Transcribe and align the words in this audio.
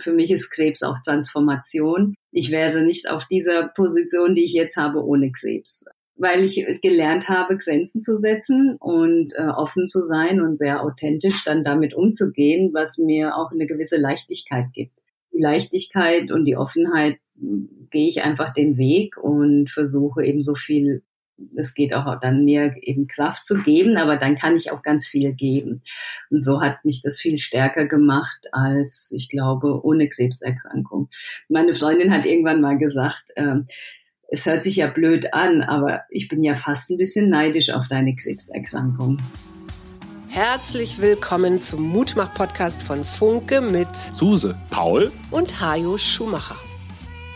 Für 0.00 0.12
mich 0.12 0.30
ist 0.30 0.50
Krebs 0.50 0.82
auch 0.82 0.98
Transformation. 1.04 2.14
Ich 2.30 2.50
wäre 2.50 2.82
nicht 2.82 3.10
auf 3.10 3.26
dieser 3.26 3.68
Position, 3.68 4.34
die 4.34 4.44
ich 4.44 4.52
jetzt 4.52 4.76
habe, 4.76 5.04
ohne 5.04 5.32
Krebs. 5.32 5.84
Weil 6.16 6.44
ich 6.44 6.64
gelernt 6.82 7.28
habe, 7.28 7.56
Grenzen 7.56 8.00
zu 8.00 8.18
setzen 8.18 8.76
und 8.80 9.34
äh, 9.36 9.46
offen 9.46 9.86
zu 9.86 10.02
sein 10.02 10.40
und 10.40 10.58
sehr 10.58 10.82
authentisch 10.82 11.44
dann 11.44 11.64
damit 11.64 11.94
umzugehen, 11.94 12.70
was 12.72 12.98
mir 12.98 13.36
auch 13.36 13.52
eine 13.52 13.66
gewisse 13.66 13.96
Leichtigkeit 13.96 14.66
gibt. 14.72 15.00
Die 15.32 15.40
Leichtigkeit 15.40 16.32
und 16.32 16.44
die 16.44 16.56
Offenheit 16.56 17.18
gehe 17.90 18.08
ich 18.08 18.22
einfach 18.22 18.52
den 18.52 18.76
Weg 18.76 19.16
und 19.16 19.70
versuche 19.70 20.24
eben 20.24 20.42
so 20.42 20.54
viel 20.54 21.02
es 21.56 21.74
geht 21.74 21.94
auch 21.94 22.18
dann 22.20 22.44
mir 22.44 22.74
eben 22.80 23.06
Kraft 23.06 23.46
zu 23.46 23.62
geben, 23.62 23.96
aber 23.96 24.16
dann 24.16 24.36
kann 24.36 24.56
ich 24.56 24.72
auch 24.72 24.82
ganz 24.82 25.06
viel 25.06 25.32
geben. 25.32 25.82
Und 26.30 26.42
so 26.42 26.60
hat 26.60 26.84
mich 26.84 27.02
das 27.02 27.18
viel 27.18 27.38
stärker 27.38 27.86
gemacht 27.86 28.48
als, 28.52 29.12
ich 29.14 29.28
glaube, 29.28 29.84
ohne 29.84 30.08
Krebserkrankung. 30.08 31.08
Meine 31.48 31.74
Freundin 31.74 32.12
hat 32.12 32.26
irgendwann 32.26 32.60
mal 32.60 32.78
gesagt, 32.78 33.30
äh, 33.36 33.56
es 34.30 34.44
hört 34.44 34.62
sich 34.62 34.76
ja 34.76 34.88
blöd 34.88 35.32
an, 35.32 35.62
aber 35.62 36.02
ich 36.10 36.28
bin 36.28 36.44
ja 36.44 36.54
fast 36.54 36.90
ein 36.90 36.98
bisschen 36.98 37.30
neidisch 37.30 37.70
auf 37.70 37.88
deine 37.88 38.14
Krebserkrankung. 38.14 39.18
Herzlich 40.28 41.00
willkommen 41.00 41.58
zum 41.58 41.82
Mutmach-Podcast 41.88 42.82
von 42.82 43.04
Funke 43.04 43.62
mit 43.62 43.88
Suse, 43.96 44.56
Paul 44.70 45.10
und 45.30 45.60
Hajo 45.60 45.96
Schumacher. 45.96 46.67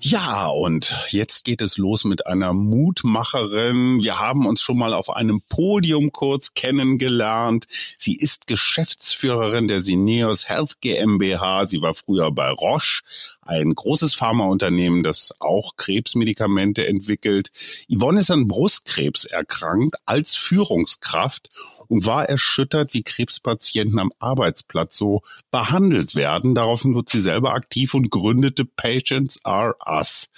Ja, 0.00 0.48
und 0.48 1.06
jetzt 1.10 1.44
geht 1.44 1.62
es 1.62 1.78
los 1.78 2.04
mit 2.04 2.26
einer 2.26 2.52
Mutmacherin. 2.52 4.02
Wir 4.02 4.20
haben 4.20 4.46
uns 4.46 4.60
schon 4.60 4.76
mal 4.76 4.92
auf 4.92 5.08
einem 5.08 5.40
Podium 5.48 6.12
kurz 6.12 6.52
kennengelernt. 6.52 7.64
Sie 7.96 8.14
ist 8.14 8.46
Geschäftsführerin 8.46 9.68
der 9.68 9.80
Sineos 9.80 10.48
Health 10.48 10.80
GmbH. 10.82 11.66
Sie 11.66 11.80
war 11.80 11.94
früher 11.94 12.30
bei 12.30 12.50
Roche, 12.50 13.02
ein 13.40 13.74
großes 13.74 14.14
Pharmaunternehmen, 14.14 15.02
das 15.02 15.32
auch 15.40 15.76
Krebsmedikamente 15.76 16.86
entwickelt. 16.86 17.50
Yvonne 17.88 18.20
ist 18.20 18.30
an 18.30 18.48
Brustkrebs 18.48 19.24
erkrankt 19.24 19.96
als 20.04 20.34
Führungskraft 20.34 21.48
und 21.88 22.06
war 22.06 22.28
erschüttert, 22.28 22.94
wie 22.94 23.02
Krebspatienten 23.02 23.98
am 23.98 24.12
Arbeitsplatz 24.18 24.96
so 24.96 25.22
behandelt 25.50 26.14
werden. 26.14 26.54
Daraufhin 26.54 26.94
wird 26.94 27.08
sie 27.08 27.20
selber 27.20 27.54
aktiv 27.54 27.94
und 27.94 28.10
gründete 28.10 28.64
Patients 28.64 29.44
Are 29.44 29.74
Us. 29.86 30.28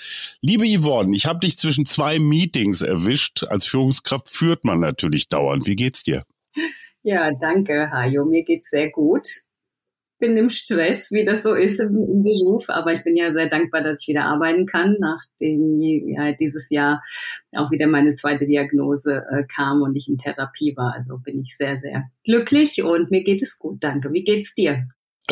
Liebe 0.41 0.65
Yvonne, 0.67 1.17
ich 1.17 1.27
habe 1.27 1.41
dich 1.41 1.59
zwischen 1.59 1.87
zwei 1.87 2.19
Meetings 2.19 2.81
erwischt. 2.83 3.45
Als 3.45 3.67
Führungskraft 3.67 4.31
führt 4.31 4.65
man 4.65 4.81
natürlich 4.81 5.29
dauernd. 5.29 5.67
Wie 5.67 5.77
geht's 5.77 6.03
dir? 6.03 6.25
Ja, 7.03 7.31
danke, 7.33 7.91
Hajo. 7.91 8.25
Mir 8.25 8.45
geht's 8.45 8.71
sehr 8.71 8.91
gut 8.91 9.48
bin 10.19 10.37
im 10.37 10.51
Stress, 10.51 11.11
wie 11.13 11.25
das 11.25 11.43
so 11.43 11.55
ist 11.55 11.81
im, 11.81 11.97
im, 11.97 12.23
Beruf, 12.23 12.69
aber 12.69 12.93
ich 12.93 13.05
bin 13.05 13.17
ja 13.17 13.33
sehr 13.33 13.47
dankbar, 13.47 13.83
dass 13.83 14.03
ich 14.03 14.09
wieder 14.09 14.25
arbeiten 14.25 14.67
kann, 14.67 14.97
nachdem 15.01 15.81
ja, 15.81 16.33
dieses 16.33 16.71
Jahr 16.71 17.03
auch 17.57 17.71
wieder 17.71 17.87
meine 17.87 18.15
zweite 18.15 18.47
Diagnose 18.47 19.25
äh, 19.31 19.45
kam 19.45 19.83
und 19.83 19.97
ich 19.97 20.09
in 20.09 20.19
Therapie 20.19 20.77
war. 20.77 20.95
Also 20.95 21.19
bin 21.19 21.41
ich 21.41 21.57
sehr, 21.57 21.77
sehr 21.79 22.11
glücklich 22.25 22.83
und 22.83 23.11
mir 23.11 23.23
geht 23.23 23.43
es 23.43 23.59
gut. 23.59 23.83
Danke. 23.83 24.13
Wie 24.13 24.25
geht's 24.25 24.55
dir? 24.55 24.87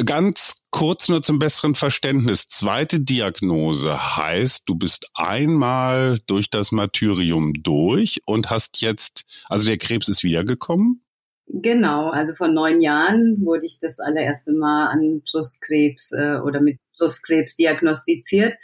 Ganz 0.04 0.62
kurz 0.70 1.08
nur 1.08 1.22
zum 1.22 1.38
besseren 1.38 1.74
Verständnis. 1.74 2.48
Zweite 2.48 3.00
Diagnose 3.00 4.16
heißt, 4.16 4.64
du 4.66 4.74
bist 4.74 5.08
einmal 5.14 6.18
durch 6.26 6.50
das 6.50 6.70
Martyrium 6.70 7.54
durch 7.62 8.20
und 8.26 8.50
hast 8.50 8.82
jetzt, 8.82 9.24
also 9.48 9.66
der 9.66 9.78
Krebs 9.78 10.08
ist 10.08 10.22
wiedergekommen? 10.22 11.06
Genau, 11.49 12.11
also 12.11 12.34
vor 12.34 12.49
neun 12.49 12.81
Jahren 12.81 13.41
wurde 13.45 13.67
ich 13.67 13.79
das 13.81 14.01
allererste 14.01 14.53
Mal 14.53 14.89
an 14.89 15.23
Brustkrebs 15.31 16.12
äh, 16.12 16.39
oder 16.45 16.61
mit 16.61 16.79
Brustkrebs 16.99 17.55
diagnostiziert. 17.55 18.55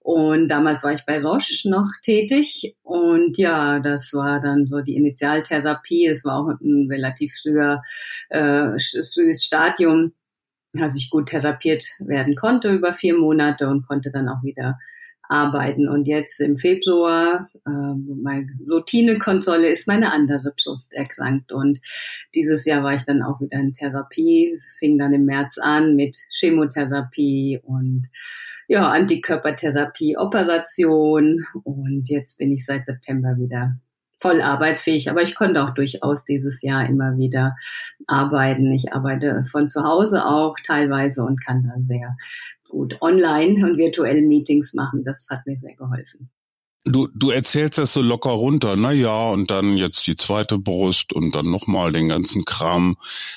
Und 0.00 0.48
damals 0.48 0.84
war 0.84 0.92
ich 0.92 1.04
bei 1.04 1.20
Roche 1.22 1.68
noch 1.68 1.90
tätig. 2.02 2.76
Und 2.82 3.36
ja, 3.38 3.80
das 3.80 4.14
war 4.14 4.40
dann 4.40 4.66
so 4.66 4.80
die 4.80 4.96
Initialtherapie. 4.96 6.06
Es 6.06 6.24
war 6.24 6.38
auch 6.38 6.48
ein 6.62 6.88
relativ 6.90 7.34
früher, 7.42 7.82
äh, 8.30 8.78
frühes 9.12 9.44
Stadium, 9.44 10.12
als 10.78 10.96
ich 10.96 11.10
gut 11.10 11.28
therapiert 11.28 11.84
werden 11.98 12.36
konnte 12.36 12.72
über 12.72 12.94
vier 12.94 13.18
Monate 13.18 13.68
und 13.68 13.86
konnte 13.86 14.10
dann 14.12 14.28
auch 14.28 14.42
wieder 14.44 14.78
arbeiten. 15.28 15.88
Und 15.88 16.08
jetzt 16.08 16.40
im 16.40 16.56
Februar, 16.56 17.48
äh, 17.66 17.70
meine 17.70 18.46
Routinekontrolle 18.70 19.68
ist 19.68 19.86
meine 19.86 20.12
andere 20.12 20.54
Brust 20.62 20.94
erkrankt. 20.94 21.52
Und 21.52 21.80
dieses 22.34 22.64
Jahr 22.64 22.82
war 22.82 22.94
ich 22.94 23.04
dann 23.04 23.22
auch 23.22 23.40
wieder 23.40 23.58
in 23.58 23.72
Therapie. 23.72 24.52
Es 24.54 24.68
fing 24.78 24.98
dann 24.98 25.12
im 25.12 25.24
März 25.24 25.58
an 25.58 25.94
mit 25.94 26.16
Chemotherapie 26.30 27.60
und 27.62 28.08
ja, 28.68 28.90
Antikörpertherapie, 28.90 30.16
Operation. 30.18 31.44
Und 31.64 32.08
jetzt 32.08 32.38
bin 32.38 32.52
ich 32.52 32.64
seit 32.64 32.86
September 32.86 33.36
wieder 33.38 33.78
voll 34.20 34.42
arbeitsfähig, 34.42 35.10
aber 35.10 35.22
ich 35.22 35.36
konnte 35.36 35.62
auch 35.62 35.70
durchaus 35.70 36.24
dieses 36.24 36.60
Jahr 36.62 36.86
immer 36.86 37.16
wieder 37.16 37.56
arbeiten. 38.06 38.72
Ich 38.72 38.92
arbeite 38.92 39.44
von 39.44 39.68
zu 39.68 39.84
Hause 39.84 40.26
auch 40.26 40.56
teilweise 40.64 41.22
und 41.22 41.44
kann 41.44 41.62
da 41.62 41.80
sehr 41.82 42.16
gut 42.68 42.96
online 43.00 43.64
und 43.66 43.78
virtuelle 43.78 44.22
Meetings 44.22 44.74
machen. 44.74 45.02
Das 45.04 45.26
hat 45.30 45.46
mir 45.46 45.56
sehr 45.56 45.74
geholfen. 45.74 46.30
Du, 46.84 47.06
du 47.14 47.30
erzählst 47.30 47.76
das 47.76 47.92
so 47.92 48.00
locker 48.00 48.30
runter, 48.30 48.74
na 48.76 48.92
ja, 48.92 49.28
und 49.28 49.50
dann 49.50 49.76
jetzt 49.76 50.06
die 50.06 50.16
zweite 50.16 50.58
Brust 50.58 51.12
und 51.12 51.34
dann 51.34 51.50
nochmal 51.50 51.92
den 51.92 52.08
ganzen 52.08 52.46
Kram, 52.46 52.96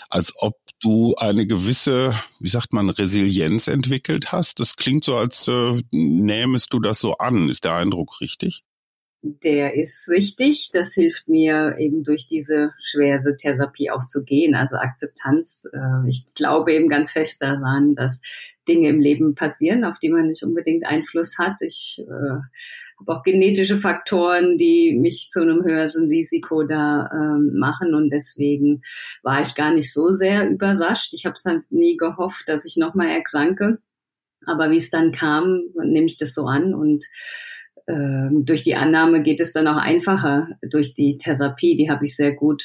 als 0.09 0.33
ob 0.37 0.55
du 0.81 1.15
eine 1.15 1.45
gewisse, 1.45 2.15
wie 2.39 2.49
sagt 2.49 2.71
man, 2.71 2.89
Resilienz 2.89 3.67
entwickelt 3.67 4.31
hast. 4.31 4.59
Das 4.59 4.75
klingt 4.77 5.03
so, 5.03 5.15
als 5.15 5.47
äh, 5.47 5.81
nähmest 5.91 6.73
du 6.73 6.79
das 6.79 6.99
so 6.99 7.17
an. 7.17 7.49
Ist 7.49 7.65
der 7.65 7.75
Eindruck 7.75 8.21
richtig? 8.21 8.63
Der 9.21 9.75
ist 9.75 10.09
richtig. 10.09 10.71
Das 10.73 10.93
hilft 10.93 11.27
mir 11.27 11.75
eben 11.77 12.03
durch 12.03 12.27
diese 12.27 12.71
schwere 12.81 13.35
Therapie 13.37 13.91
auch 13.91 14.05
zu 14.05 14.23
gehen. 14.23 14.55
Also 14.55 14.77
Akzeptanz. 14.77 15.67
Äh, 15.71 16.09
ich 16.09 16.25
glaube 16.33 16.73
eben 16.73 16.89
ganz 16.89 17.11
fest 17.11 17.41
daran, 17.41 17.93
dass 17.93 18.21
Dinge 18.67 18.89
im 18.89 18.99
Leben 18.99 19.35
passieren, 19.35 19.83
auf 19.83 19.99
die 19.99 20.09
man 20.09 20.27
nicht 20.27 20.43
unbedingt 20.43 20.85
Einfluss 20.85 21.37
hat. 21.37 21.61
Ich 21.61 22.03
äh, 22.07 22.39
habe 23.01 23.19
auch 23.19 23.23
genetische 23.23 23.79
Faktoren, 23.79 24.57
die 24.57 24.97
mich 24.99 25.29
zu 25.31 25.41
einem 25.41 25.63
höheren 25.63 26.07
Risiko 26.07 26.63
da 26.63 27.09
ähm, 27.13 27.57
machen 27.57 27.95
und 27.95 28.11
deswegen 28.11 28.83
war 29.23 29.41
ich 29.41 29.55
gar 29.55 29.73
nicht 29.73 29.91
so 29.91 30.09
sehr 30.09 30.49
überrascht. 30.49 31.13
Ich 31.13 31.25
habe 31.25 31.35
es 31.35 31.45
halt 31.45 31.63
nie 31.71 31.97
gehofft, 31.97 32.47
dass 32.47 32.65
ich 32.65 32.77
nochmal 32.77 33.09
erkranke, 33.09 33.79
aber 34.45 34.71
wie 34.71 34.77
es 34.77 34.89
dann 34.89 35.11
kam, 35.11 35.61
nehme 35.83 36.07
ich 36.07 36.17
das 36.17 36.33
so 36.33 36.45
an 36.45 36.73
und 36.73 37.05
durch 38.43 38.63
die 38.63 38.75
Annahme 38.75 39.23
geht 39.23 39.41
es 39.41 39.53
dann 39.53 39.67
auch 39.67 39.77
einfacher 39.77 40.47
durch 40.61 40.93
die 40.93 41.17
Therapie. 41.17 41.75
Die 41.77 41.89
habe 41.89 42.05
ich 42.05 42.15
sehr 42.15 42.35
gut 42.35 42.63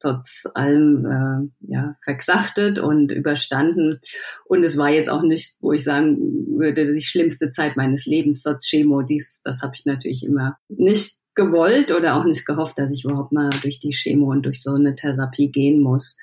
trotz 0.00 0.44
allem 0.54 1.06
äh, 1.06 1.72
ja, 1.72 1.96
verkraftet 2.02 2.78
und 2.78 3.12
überstanden. 3.12 4.00
Und 4.44 4.64
es 4.64 4.76
war 4.76 4.90
jetzt 4.90 5.10
auch 5.10 5.22
nicht, 5.22 5.56
wo 5.60 5.72
ich 5.72 5.84
sagen 5.84 6.18
würde, 6.58 6.92
die 6.92 7.00
schlimmste 7.00 7.50
Zeit 7.50 7.76
meines 7.76 8.06
Lebens, 8.06 8.42
trotz 8.42 8.68
Chemo. 8.68 9.02
Dies, 9.02 9.40
das 9.44 9.62
habe 9.62 9.72
ich 9.74 9.84
natürlich 9.84 10.24
immer 10.24 10.56
nicht 10.68 11.18
gewollt 11.34 11.92
oder 11.92 12.16
auch 12.16 12.24
nicht 12.24 12.44
gehofft, 12.46 12.78
dass 12.78 12.92
ich 12.92 13.04
überhaupt 13.04 13.32
mal 13.32 13.50
durch 13.62 13.78
die 13.78 13.92
Chemo 13.92 14.30
und 14.30 14.42
durch 14.42 14.62
so 14.62 14.74
eine 14.74 14.94
Therapie 14.94 15.50
gehen 15.50 15.80
muss. 15.80 16.18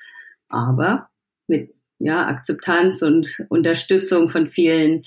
Aber 0.48 1.08
mit 1.46 1.74
ja, 2.00 2.26
Akzeptanz 2.26 3.02
und 3.02 3.44
Unterstützung 3.50 4.30
von 4.30 4.48
vielen 4.48 5.04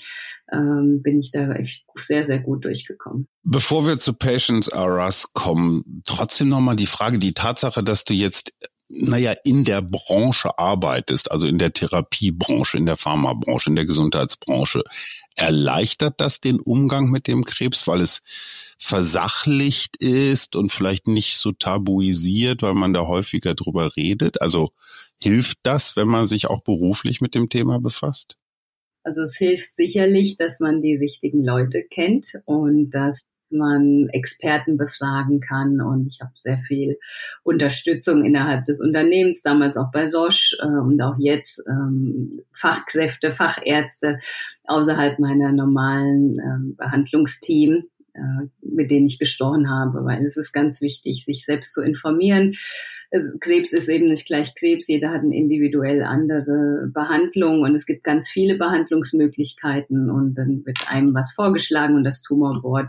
ähm, 0.52 1.02
bin 1.02 1.20
ich 1.20 1.32
da 1.32 1.52
echt 1.52 1.84
sehr, 1.96 2.24
sehr 2.24 2.38
gut 2.38 2.64
durchgekommen. 2.64 3.26
Bevor 3.42 3.86
wir 3.86 3.98
zu 3.98 4.14
Patients 4.14 4.70
Are 4.70 5.04
Us 5.04 5.28
kommen, 5.32 6.02
trotzdem 6.06 6.48
nochmal 6.48 6.76
die 6.76 6.86
Frage, 6.86 7.18
die 7.18 7.34
Tatsache, 7.34 7.82
dass 7.82 8.04
du 8.04 8.14
jetzt 8.14 8.52
naja, 8.88 9.34
in 9.44 9.64
der 9.64 9.82
Branche 9.82 10.58
arbeitest, 10.58 11.30
also 11.30 11.46
in 11.46 11.58
der 11.58 11.72
Therapiebranche, 11.72 12.76
in 12.76 12.86
der 12.86 12.96
Pharmabranche, 12.96 13.70
in 13.70 13.76
der 13.76 13.86
Gesundheitsbranche, 13.86 14.82
erleichtert 15.36 16.20
das 16.20 16.40
den 16.40 16.60
Umgang 16.60 17.10
mit 17.10 17.26
dem 17.26 17.44
Krebs, 17.44 17.86
weil 17.86 18.00
es 18.00 18.22
versachlicht 18.78 19.96
ist 19.96 20.54
und 20.54 20.70
vielleicht 20.70 21.08
nicht 21.08 21.38
so 21.38 21.52
tabuisiert, 21.52 22.62
weil 22.62 22.74
man 22.74 22.92
da 22.92 23.06
häufiger 23.06 23.54
drüber 23.54 23.96
redet? 23.96 24.40
Also 24.42 24.70
hilft 25.22 25.58
das, 25.62 25.96
wenn 25.96 26.08
man 26.08 26.28
sich 26.28 26.48
auch 26.48 26.62
beruflich 26.62 27.20
mit 27.20 27.34
dem 27.34 27.48
Thema 27.48 27.80
befasst? 27.80 28.36
Also 29.02 29.22
es 29.22 29.36
hilft 29.36 29.74
sicherlich, 29.74 30.36
dass 30.36 30.60
man 30.60 30.82
die 30.82 30.96
richtigen 30.96 31.44
Leute 31.44 31.82
kennt 31.82 32.38
und 32.46 32.90
dass 32.90 33.24
man 33.54 34.08
Experten 34.10 34.76
befragen 34.76 35.40
kann. 35.40 35.80
Und 35.80 36.06
ich 36.08 36.20
habe 36.20 36.32
sehr 36.36 36.58
viel 36.58 36.98
Unterstützung 37.42 38.24
innerhalb 38.24 38.64
des 38.64 38.80
Unternehmens, 38.80 39.42
damals 39.42 39.76
auch 39.76 39.90
bei 39.92 40.08
Roche 40.10 40.56
äh, 40.60 40.66
und 40.66 41.00
auch 41.00 41.16
jetzt 41.18 41.62
ähm, 41.68 42.42
Fachkräfte, 42.52 43.32
Fachärzte 43.32 44.18
außerhalb 44.64 45.18
meiner 45.18 45.52
normalen 45.52 46.38
äh, 46.38 46.74
Behandlungsteam 46.76 47.84
äh, 48.14 48.46
mit 48.60 48.92
denen 48.92 49.06
ich 49.06 49.18
gesprochen 49.18 49.68
habe, 49.68 50.04
weil 50.04 50.24
es 50.24 50.36
ist 50.36 50.52
ganz 50.52 50.80
wichtig, 50.80 51.24
sich 51.24 51.44
selbst 51.44 51.74
zu 51.74 51.82
informieren, 51.82 52.54
Krebs 53.40 53.72
ist 53.72 53.88
eben 53.88 54.08
nicht 54.08 54.26
gleich 54.26 54.54
Krebs. 54.54 54.88
Jeder 54.88 55.10
hat 55.10 55.22
eine 55.22 55.36
individuell 55.36 56.02
andere 56.02 56.90
Behandlung 56.92 57.62
und 57.62 57.74
es 57.74 57.86
gibt 57.86 58.02
ganz 58.02 58.28
viele 58.28 58.56
Behandlungsmöglichkeiten 58.56 60.10
und 60.10 60.34
dann 60.34 60.64
wird 60.64 60.78
einem 60.88 61.14
was 61.14 61.32
vorgeschlagen 61.32 61.94
und 61.94 62.04
das 62.04 62.22
Tumorboard 62.22 62.88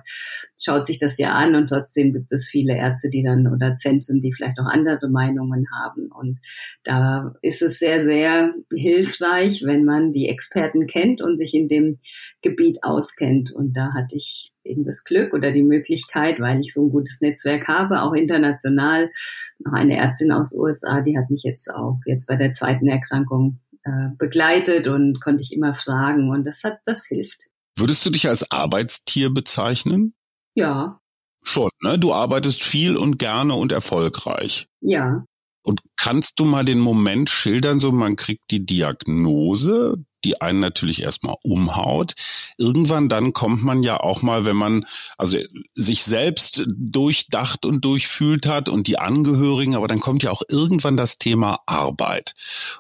schaut 0.60 0.88
sich 0.88 1.00
das 1.00 1.18
ja 1.18 1.34
an 1.34 1.56
und 1.56 1.68
trotzdem 1.68 2.14
gibt 2.14 2.32
es 2.32 2.48
viele 2.48 2.76
Ärzte, 2.76 3.10
die 3.10 3.24
dann 3.24 3.48
oder 3.48 3.76
Zentren, 3.76 4.20
die 4.20 4.34
vielleicht 4.34 4.60
auch 4.60 4.68
andere 4.68 5.10
Meinungen 5.10 5.68
haben 5.72 6.10
und 6.12 6.40
da 6.84 7.36
ist 7.42 7.62
es 7.62 7.80
sehr, 7.80 8.02
sehr 8.02 8.54
hilfreich, 8.74 9.64
wenn 9.66 9.86
man 9.86 10.12
die 10.12 10.30
Experten 10.30 10.88
kennt 10.88 11.22
und 11.22 11.38
sich 11.38 11.54
in 11.54 11.68
dem 11.68 12.00
Gebiet 12.46 12.84
auskennt 12.84 13.52
und 13.52 13.74
da 13.74 13.94
hatte 13.94 14.16
ich 14.16 14.54
eben 14.64 14.86
das 14.86 15.04
Glück 15.04 15.34
oder 15.34 15.52
die 15.52 15.64
Möglichkeit, 15.64 16.40
weil 16.40 16.60
ich 16.60 16.74
so 16.74 16.86
ein 16.86 16.92
gutes 16.92 17.20
Netzwerk 17.20 17.68
habe, 17.68 18.04
auch 18.04 18.14
international. 18.14 19.12
Noch 19.58 19.74
eine 19.74 19.98
Ärztin 19.98 20.32
aus 20.32 20.54
USA, 20.54 21.02
die 21.02 21.18
hat 21.18 21.32
mich 21.32 21.42
jetzt 21.42 21.74
auch 21.74 22.00
jetzt 22.06 22.28
bei 22.28 22.36
der 22.36 22.52
zweiten 22.52 22.88
Erkrankung 22.88 23.60
äh, 23.84 24.10
begleitet 24.20 24.88
und 24.88 25.20
konnte 25.22 25.42
ich 25.42 25.54
immer 25.54 25.74
fragen 25.74 26.30
und 26.30 26.46
das 26.46 26.64
hat, 26.64 26.78
das 26.86 27.08
hilft. 27.08 27.46
Würdest 27.76 28.06
du 28.06 28.12
dich 28.12 28.30
als 28.30 28.52
Arbeitstier 28.52 29.34
bezeichnen? 29.34 30.14
Ja. 30.54 31.00
Schon, 31.42 31.70
ne? 31.82 31.98
Du 31.98 32.14
arbeitest 32.14 32.64
viel 32.64 32.96
und 32.96 33.18
gerne 33.18 33.56
und 33.56 33.72
erfolgreich. 33.72 34.68
Ja. 34.82 35.26
Und 35.66 35.82
kannst 35.98 36.40
du 36.40 36.46
mal 36.46 36.64
den 36.64 36.80
Moment 36.80 37.28
schildern, 37.28 37.80
so 37.80 37.92
man 37.92 38.16
kriegt 38.16 38.52
die 38.52 38.68
Diagnose, 38.68 40.06
die 40.24 40.40
einen 40.40 40.60
natürlich 40.60 41.02
erstmal 41.02 41.38
umhaut. 41.42 42.14
Irgendwann 42.60 43.10
dann 43.10 43.34
kommt 43.34 43.64
man 43.64 43.82
ja 43.82 44.00
auch 44.00 44.22
mal, 44.22 44.46
wenn 44.46 44.56
man 44.56 44.86
also 45.18 45.40
sich 45.74 46.04
selbst 46.04 46.64
durchdacht 46.68 47.66
und 47.66 47.84
durchfühlt 47.84 48.46
hat 48.46 48.70
und 48.70 48.86
die 48.86 49.00
Angehörigen, 49.00 49.74
aber 49.74 49.88
dann 49.88 50.00
kommt 50.00 50.22
ja 50.22 50.30
auch 50.30 50.44
irgendwann 50.48 50.98
das 50.98 51.18
Thema 51.18 51.62
Arbeit. 51.66 52.36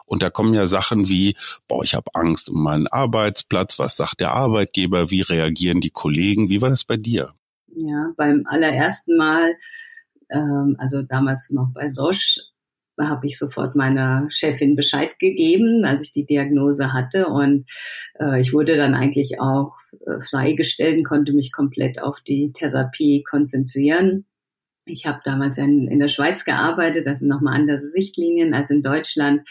Und 0.05 0.21
da 0.21 0.29
kommen 0.29 0.53
ja 0.53 0.67
Sachen 0.67 1.09
wie, 1.09 1.35
boah, 1.67 1.83
ich 1.83 1.95
habe 1.95 2.13
Angst 2.13 2.49
um 2.49 2.61
meinen 2.61 2.85
Arbeitsplatz, 2.85 3.79
was 3.79 3.97
sagt 3.97 4.19
der 4.19 4.33
Arbeitgeber, 4.33 5.09
wie 5.09 5.21
reagieren 5.21 5.81
die 5.81 5.89
Kollegen, 5.89 6.49
wie 6.49 6.61
war 6.61 6.69
das 6.69 6.83
bei 6.83 6.97
dir? 6.97 7.33
Ja, 7.75 8.11
beim 8.15 8.43
allerersten 8.45 9.17
Mal, 9.17 9.55
ähm, 10.29 10.75
also 10.77 11.01
damals 11.01 11.49
noch 11.49 11.71
bei 11.73 11.89
Roche, 11.89 12.41
habe 12.99 13.27
ich 13.27 13.37
sofort 13.37 13.75
meiner 13.75 14.27
Chefin 14.29 14.75
Bescheid 14.75 15.19
gegeben, 15.19 15.85
als 15.85 16.03
ich 16.03 16.13
die 16.13 16.25
Diagnose 16.25 16.93
hatte. 16.93 17.27
Und 17.27 17.65
äh, 18.19 18.39
ich 18.39 18.53
wurde 18.53 18.77
dann 18.77 18.95
eigentlich 18.95 19.39
auch 19.39 19.73
äh, 20.05 20.21
freigestellt 20.21 20.97
und 20.97 21.03
konnte 21.03 21.33
mich 21.33 21.51
komplett 21.51 22.01
auf 22.01 22.21
die 22.21 22.51
Therapie 22.53 23.23
konzentrieren. 23.23 24.25
Ich 24.85 25.07
habe 25.07 25.19
damals 25.23 25.57
in, 25.57 25.87
in 25.87 25.99
der 25.99 26.07
Schweiz 26.07 26.45
gearbeitet, 26.45 27.07
das 27.07 27.19
sind 27.19 27.27
nochmal 27.27 27.55
andere 27.55 27.81
Richtlinien 27.95 28.53
als 28.53 28.69
in 28.69 28.81
Deutschland. 28.81 29.41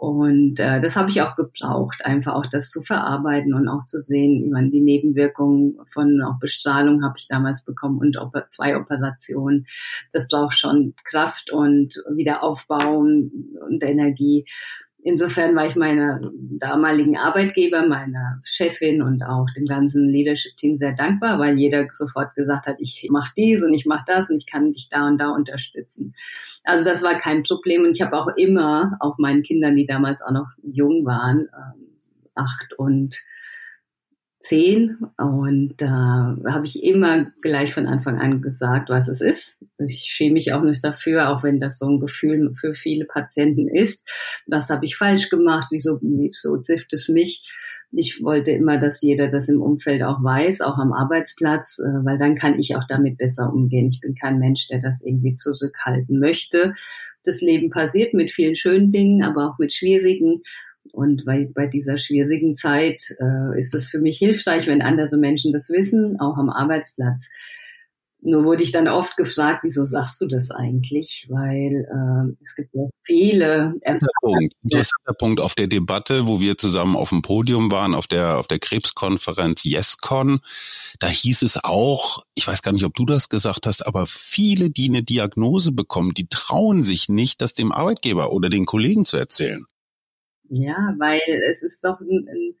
Und 0.00 0.60
äh, 0.60 0.80
das 0.80 0.94
habe 0.94 1.10
ich 1.10 1.22
auch 1.22 1.34
gebraucht, 1.34 2.06
einfach 2.06 2.34
auch 2.34 2.46
das 2.46 2.70
zu 2.70 2.82
verarbeiten 2.82 3.52
und 3.52 3.66
auch 3.66 3.84
zu 3.84 3.98
sehen, 3.98 4.44
ich 4.44 4.52
meine, 4.52 4.70
die 4.70 4.80
Nebenwirkungen 4.80 5.76
von 5.92 6.22
auch 6.22 6.38
Bestrahlung 6.38 7.02
habe 7.02 7.14
ich 7.18 7.26
damals 7.26 7.64
bekommen 7.64 7.98
und 7.98 8.16
auch 8.16 8.30
zwei 8.48 8.76
Operationen. 8.76 9.66
Das 10.12 10.28
braucht 10.28 10.56
schon 10.56 10.94
Kraft 11.02 11.50
und 11.50 11.96
Wiederaufbau 12.14 12.98
und 12.98 13.82
Energie. 13.82 14.44
Insofern 15.04 15.54
war 15.54 15.66
ich 15.66 15.76
meiner 15.76 16.20
damaligen 16.58 17.16
Arbeitgeber, 17.16 17.86
meiner 17.86 18.40
Chefin 18.44 19.00
und 19.00 19.22
auch 19.22 19.46
dem 19.56 19.64
ganzen 19.64 20.08
Leadership-Team 20.08 20.76
sehr 20.76 20.92
dankbar, 20.92 21.38
weil 21.38 21.56
jeder 21.56 21.86
sofort 21.92 22.34
gesagt 22.34 22.66
hat, 22.66 22.76
ich 22.80 23.06
mache 23.10 23.32
dies 23.36 23.62
und 23.62 23.72
ich 23.74 23.86
mache 23.86 24.04
das 24.06 24.28
und 24.28 24.38
ich 24.38 24.46
kann 24.46 24.72
dich 24.72 24.88
da 24.90 25.06
und 25.06 25.18
da 25.18 25.30
unterstützen. 25.30 26.14
Also 26.64 26.84
das 26.84 27.02
war 27.02 27.18
kein 27.20 27.44
Problem 27.44 27.84
und 27.84 27.94
ich 27.94 28.02
habe 28.02 28.16
auch 28.16 28.28
immer, 28.36 28.96
auch 28.98 29.18
meinen 29.18 29.44
Kindern, 29.44 29.76
die 29.76 29.86
damals 29.86 30.20
auch 30.20 30.32
noch 30.32 30.48
jung 30.62 31.04
waren, 31.04 31.48
ähm, 31.56 31.88
acht 32.34 32.74
und 32.76 33.16
zehn 34.40 34.98
und 35.16 35.74
da 35.78 36.36
äh, 36.44 36.50
habe 36.50 36.64
ich 36.64 36.82
immer 36.82 37.26
gleich 37.42 37.74
von 37.74 37.86
Anfang 37.86 38.18
an 38.18 38.40
gesagt, 38.40 38.88
was 38.88 39.08
es 39.08 39.20
ist. 39.20 39.58
Ich 39.78 40.04
schäme 40.08 40.34
mich 40.34 40.52
auch 40.52 40.62
nicht 40.62 40.84
dafür, 40.84 41.30
auch 41.30 41.42
wenn 41.42 41.60
das 41.60 41.78
so 41.78 41.86
ein 41.86 42.00
Gefühl 42.00 42.54
für 42.54 42.74
viele 42.74 43.04
Patienten 43.04 43.68
ist. 43.68 44.08
Was 44.46 44.70
habe 44.70 44.86
ich 44.86 44.96
falsch 44.96 45.28
gemacht? 45.28 45.68
Wieso, 45.70 45.98
wieso 46.02 46.56
trifft 46.58 46.92
es 46.92 47.08
mich? 47.08 47.50
Ich 47.90 48.22
wollte 48.22 48.50
immer, 48.50 48.78
dass 48.78 49.00
jeder 49.00 49.28
das 49.28 49.48
im 49.48 49.62
Umfeld 49.62 50.02
auch 50.02 50.22
weiß, 50.22 50.60
auch 50.60 50.76
am 50.76 50.92
Arbeitsplatz, 50.92 51.78
äh, 51.78 52.04
weil 52.04 52.18
dann 52.18 52.36
kann 52.36 52.58
ich 52.58 52.76
auch 52.76 52.84
damit 52.88 53.18
besser 53.18 53.52
umgehen. 53.52 53.88
Ich 53.88 54.00
bin 54.00 54.14
kein 54.14 54.38
Mensch, 54.38 54.68
der 54.68 54.80
das 54.80 55.02
irgendwie 55.04 55.34
zurückhalten 55.34 56.20
möchte. 56.20 56.74
Das 57.24 57.40
Leben 57.40 57.70
passiert 57.70 58.14
mit 58.14 58.30
vielen 58.30 58.56
schönen 58.56 58.90
Dingen, 58.90 59.22
aber 59.22 59.48
auch 59.48 59.58
mit 59.58 59.72
schwierigen. 59.72 60.42
Und 60.92 61.24
bei, 61.24 61.48
bei 61.52 61.66
dieser 61.66 61.98
schwierigen 61.98 62.54
Zeit 62.54 63.02
äh, 63.20 63.58
ist 63.58 63.74
es 63.74 63.88
für 63.88 64.00
mich 64.00 64.18
hilfreich, 64.18 64.66
wenn 64.66 64.82
andere 64.82 65.16
Menschen 65.16 65.52
das 65.52 65.70
wissen, 65.70 66.18
auch 66.20 66.36
am 66.36 66.50
Arbeitsplatz. 66.50 67.28
Nur 68.20 68.44
wurde 68.44 68.64
ich 68.64 68.72
dann 68.72 68.88
oft 68.88 69.16
gefragt, 69.16 69.60
wieso 69.62 69.84
sagst 69.84 70.20
du 70.20 70.26
das 70.26 70.50
eigentlich? 70.50 71.28
Weil 71.30 71.86
äh, 71.86 72.36
es 72.40 72.56
gibt 72.56 72.74
ja 72.74 72.82
viele 73.04 73.74
Erfahrungen. 73.80 74.50
Interessanter 74.64 75.14
Punkt 75.16 75.40
auf 75.40 75.54
der 75.54 75.68
Debatte, 75.68 76.26
wo 76.26 76.40
wir 76.40 76.58
zusammen 76.58 76.96
auf 76.96 77.10
dem 77.10 77.22
Podium 77.22 77.70
waren, 77.70 77.94
auf 77.94 78.08
der, 78.08 78.38
auf 78.38 78.48
der 78.48 78.58
Krebskonferenz 78.58 79.64
YesCon. 79.64 80.40
Da 80.98 81.06
hieß 81.06 81.42
es 81.42 81.62
auch, 81.62 82.24
ich 82.34 82.46
weiß 82.46 82.62
gar 82.62 82.72
nicht, 82.72 82.84
ob 82.84 82.94
du 82.94 83.06
das 83.06 83.28
gesagt 83.28 83.66
hast, 83.66 83.86
aber 83.86 84.06
viele, 84.08 84.70
die 84.70 84.88
eine 84.88 85.04
Diagnose 85.04 85.70
bekommen, 85.70 86.12
die 86.12 86.26
trauen 86.28 86.82
sich 86.82 87.08
nicht, 87.08 87.40
das 87.40 87.54
dem 87.54 87.70
Arbeitgeber 87.70 88.32
oder 88.32 88.48
den 88.48 88.66
Kollegen 88.66 89.04
zu 89.04 89.16
erzählen. 89.16 89.64
Ja, 90.50 90.94
weil 90.98 91.20
es 91.50 91.62
ist 91.62 91.84
doch 91.84 92.00
ein, 92.00 92.26
ein, 92.28 92.54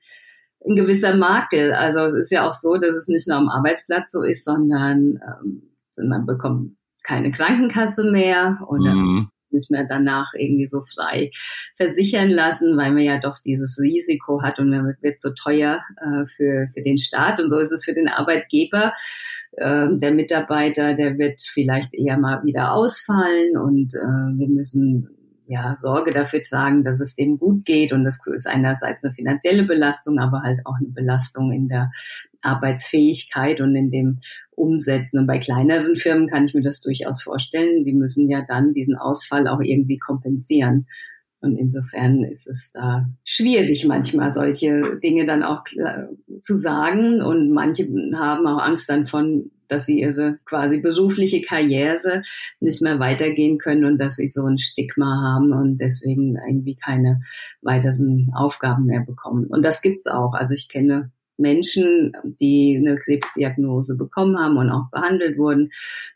ein 0.66 0.76
gewisser 0.76 1.16
Makel. 1.16 1.72
Also 1.72 2.00
es 2.00 2.14
ist 2.14 2.32
ja 2.32 2.48
auch 2.48 2.54
so, 2.54 2.76
dass 2.76 2.94
es 2.94 3.08
nicht 3.08 3.28
nur 3.28 3.36
am 3.36 3.48
Arbeitsplatz 3.48 4.12
so 4.12 4.22
ist, 4.22 4.44
sondern 4.44 5.20
ähm, 5.22 5.62
man 5.96 6.26
bekommt 6.26 6.76
keine 7.02 7.32
Krankenkasse 7.32 8.10
mehr 8.10 8.58
oder 8.68 8.92
mhm. 8.92 9.28
nicht 9.50 9.70
mehr 9.70 9.86
danach 9.88 10.34
irgendwie 10.34 10.68
so 10.68 10.82
frei 10.82 11.30
versichern 11.76 12.28
lassen, 12.28 12.76
weil 12.76 12.92
man 12.92 13.02
ja 13.02 13.18
doch 13.18 13.38
dieses 13.38 13.80
Risiko 13.80 14.42
hat 14.42 14.58
und 14.58 14.70
man 14.70 14.94
wird 15.00 15.18
so 15.18 15.30
teuer 15.30 15.80
äh, 15.96 16.26
für, 16.26 16.68
für 16.74 16.82
den 16.82 16.98
Staat 16.98 17.40
und 17.40 17.50
so 17.50 17.58
ist 17.58 17.72
es 17.72 17.84
für 17.84 17.94
den 17.94 18.08
Arbeitgeber. 18.08 18.92
Äh, 19.52 19.88
der 19.92 20.12
Mitarbeiter, 20.12 20.94
der 20.94 21.18
wird 21.18 21.40
vielleicht 21.40 21.94
eher 21.94 22.18
mal 22.18 22.44
wieder 22.44 22.74
ausfallen 22.74 23.56
und 23.56 23.94
äh, 23.94 24.38
wir 24.38 24.48
müssen 24.48 25.17
ja, 25.48 25.74
Sorge 25.76 26.12
dafür 26.12 26.42
tragen, 26.42 26.84
dass 26.84 27.00
es 27.00 27.16
dem 27.16 27.38
gut 27.38 27.64
geht. 27.64 27.92
Und 27.92 28.04
das 28.04 28.18
ist 28.26 28.46
einerseits 28.46 29.02
eine 29.02 29.14
finanzielle 29.14 29.64
Belastung, 29.64 30.18
aber 30.18 30.42
halt 30.42 30.60
auch 30.66 30.76
eine 30.78 30.90
Belastung 30.90 31.52
in 31.52 31.68
der 31.68 31.90
Arbeitsfähigkeit 32.42 33.62
und 33.62 33.74
in 33.74 33.90
dem 33.90 34.20
Umsetzen. 34.50 35.18
Und 35.18 35.26
bei 35.26 35.38
kleineren 35.38 35.96
Firmen 35.96 36.28
kann 36.28 36.44
ich 36.44 36.54
mir 36.54 36.62
das 36.62 36.82
durchaus 36.82 37.22
vorstellen. 37.22 37.86
Die 37.86 37.94
müssen 37.94 38.28
ja 38.28 38.44
dann 38.46 38.74
diesen 38.74 38.96
Ausfall 38.96 39.48
auch 39.48 39.60
irgendwie 39.60 39.96
kompensieren. 39.96 40.86
Und 41.40 41.56
insofern 41.56 42.24
ist 42.24 42.46
es 42.46 42.70
da 42.72 43.08
schwierig, 43.24 43.86
manchmal 43.86 44.30
solche 44.30 44.98
Dinge 45.02 45.24
dann 45.24 45.42
auch 45.42 45.64
zu 46.42 46.56
sagen. 46.56 47.22
Und 47.22 47.50
manche 47.52 47.88
haben 48.16 48.46
auch 48.46 48.62
Angst 48.62 48.90
dann 48.90 49.06
von, 49.06 49.50
dass 49.68 49.86
sie 49.86 50.00
ihre 50.00 50.38
quasi 50.44 50.78
berufliche 50.78 51.42
Karriere 51.42 52.22
nicht 52.60 52.82
mehr 52.82 52.98
weitergehen 52.98 53.58
können 53.58 53.84
und 53.84 53.98
dass 53.98 54.16
sie 54.16 54.28
so 54.28 54.44
ein 54.44 54.58
Stigma 54.58 55.22
haben 55.22 55.52
und 55.52 55.78
deswegen 55.78 56.36
irgendwie 56.36 56.76
keine 56.76 57.22
weiteren 57.62 58.30
Aufgaben 58.34 58.86
mehr 58.86 59.00
bekommen. 59.00 59.46
Und 59.46 59.64
das 59.64 59.82
gibt's 59.82 60.06
auch. 60.06 60.34
Also 60.34 60.54
ich 60.54 60.68
kenne 60.68 61.10
Menschen, 61.38 62.12
die 62.40 62.76
eine 62.76 62.96
Krebsdiagnose 62.96 63.96
bekommen 63.96 64.38
haben 64.38 64.56
und 64.56 64.70
auch 64.70 64.90
behandelt 64.90 65.38
wurden, 65.38 65.70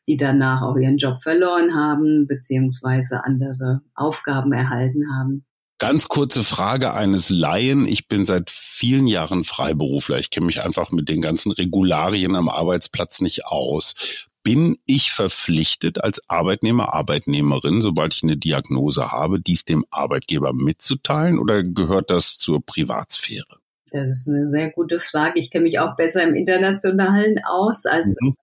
die 0.06 0.16
danach 0.16 0.62
auch 0.62 0.76
ihren 0.76 0.99
Job 0.99 1.23
verloren 1.23 1.75
haben, 1.75 2.26
beziehungsweise 2.26 3.25
andere 3.25 3.82
Aufgaben 3.94 4.52
erhalten 4.52 5.04
haben. 5.14 5.44
Ganz 5.83 6.07
kurze 6.07 6.45
Frage 6.45 6.95
eines 6.95 7.29
Laien. 7.29 7.89
Ich 7.89 8.07
bin 8.07 8.25
seit 8.25 8.53
vielen 8.53 9.09
Jahren 9.09 9.43
Freiberufler. 9.43 10.21
Ich 10.21 10.31
kenne 10.31 10.47
mich 10.47 10.62
einfach 10.62 10.93
mit 10.93 11.09
den 11.09 11.21
ganzen 11.21 11.51
Regularien 11.51 12.37
am 12.37 12.49
Arbeitsplatz 12.49 13.21
nicht 13.21 13.47
aus. 13.47 14.29
Bin 14.45 14.79
ich 14.87 15.11
verpflichtet 15.11 16.05
als 16.05 16.23
Arbeitnehmer, 16.29 16.95
Arbeitnehmerin, 16.95 17.83
sobald 17.83 18.15
ich 18.15 18.23
eine 18.23 18.37
Diagnose 18.37 19.11
habe, 19.11 19.41
dies 19.41 19.65
dem 19.65 19.85
Arbeitgeber 19.91 20.53
mitzuteilen 20.53 21.41
oder 21.41 21.65
gehört 21.65 22.11
das 22.11 22.39
zur 22.39 22.65
Privatsphäre? 22.65 23.62
Das 23.92 24.08
ist 24.08 24.26
eine 24.26 24.49
sehr 24.49 24.70
gute 24.70 24.99
Frage. 24.99 25.38
Ich 25.38 25.50
kenne 25.50 25.64
mich 25.64 25.78
auch 25.78 25.96
besser 25.96 26.22
im 26.22 26.34
Internationalen 26.34 27.38
aus 27.44 27.84
als 27.84 28.16
mhm. 28.20 28.34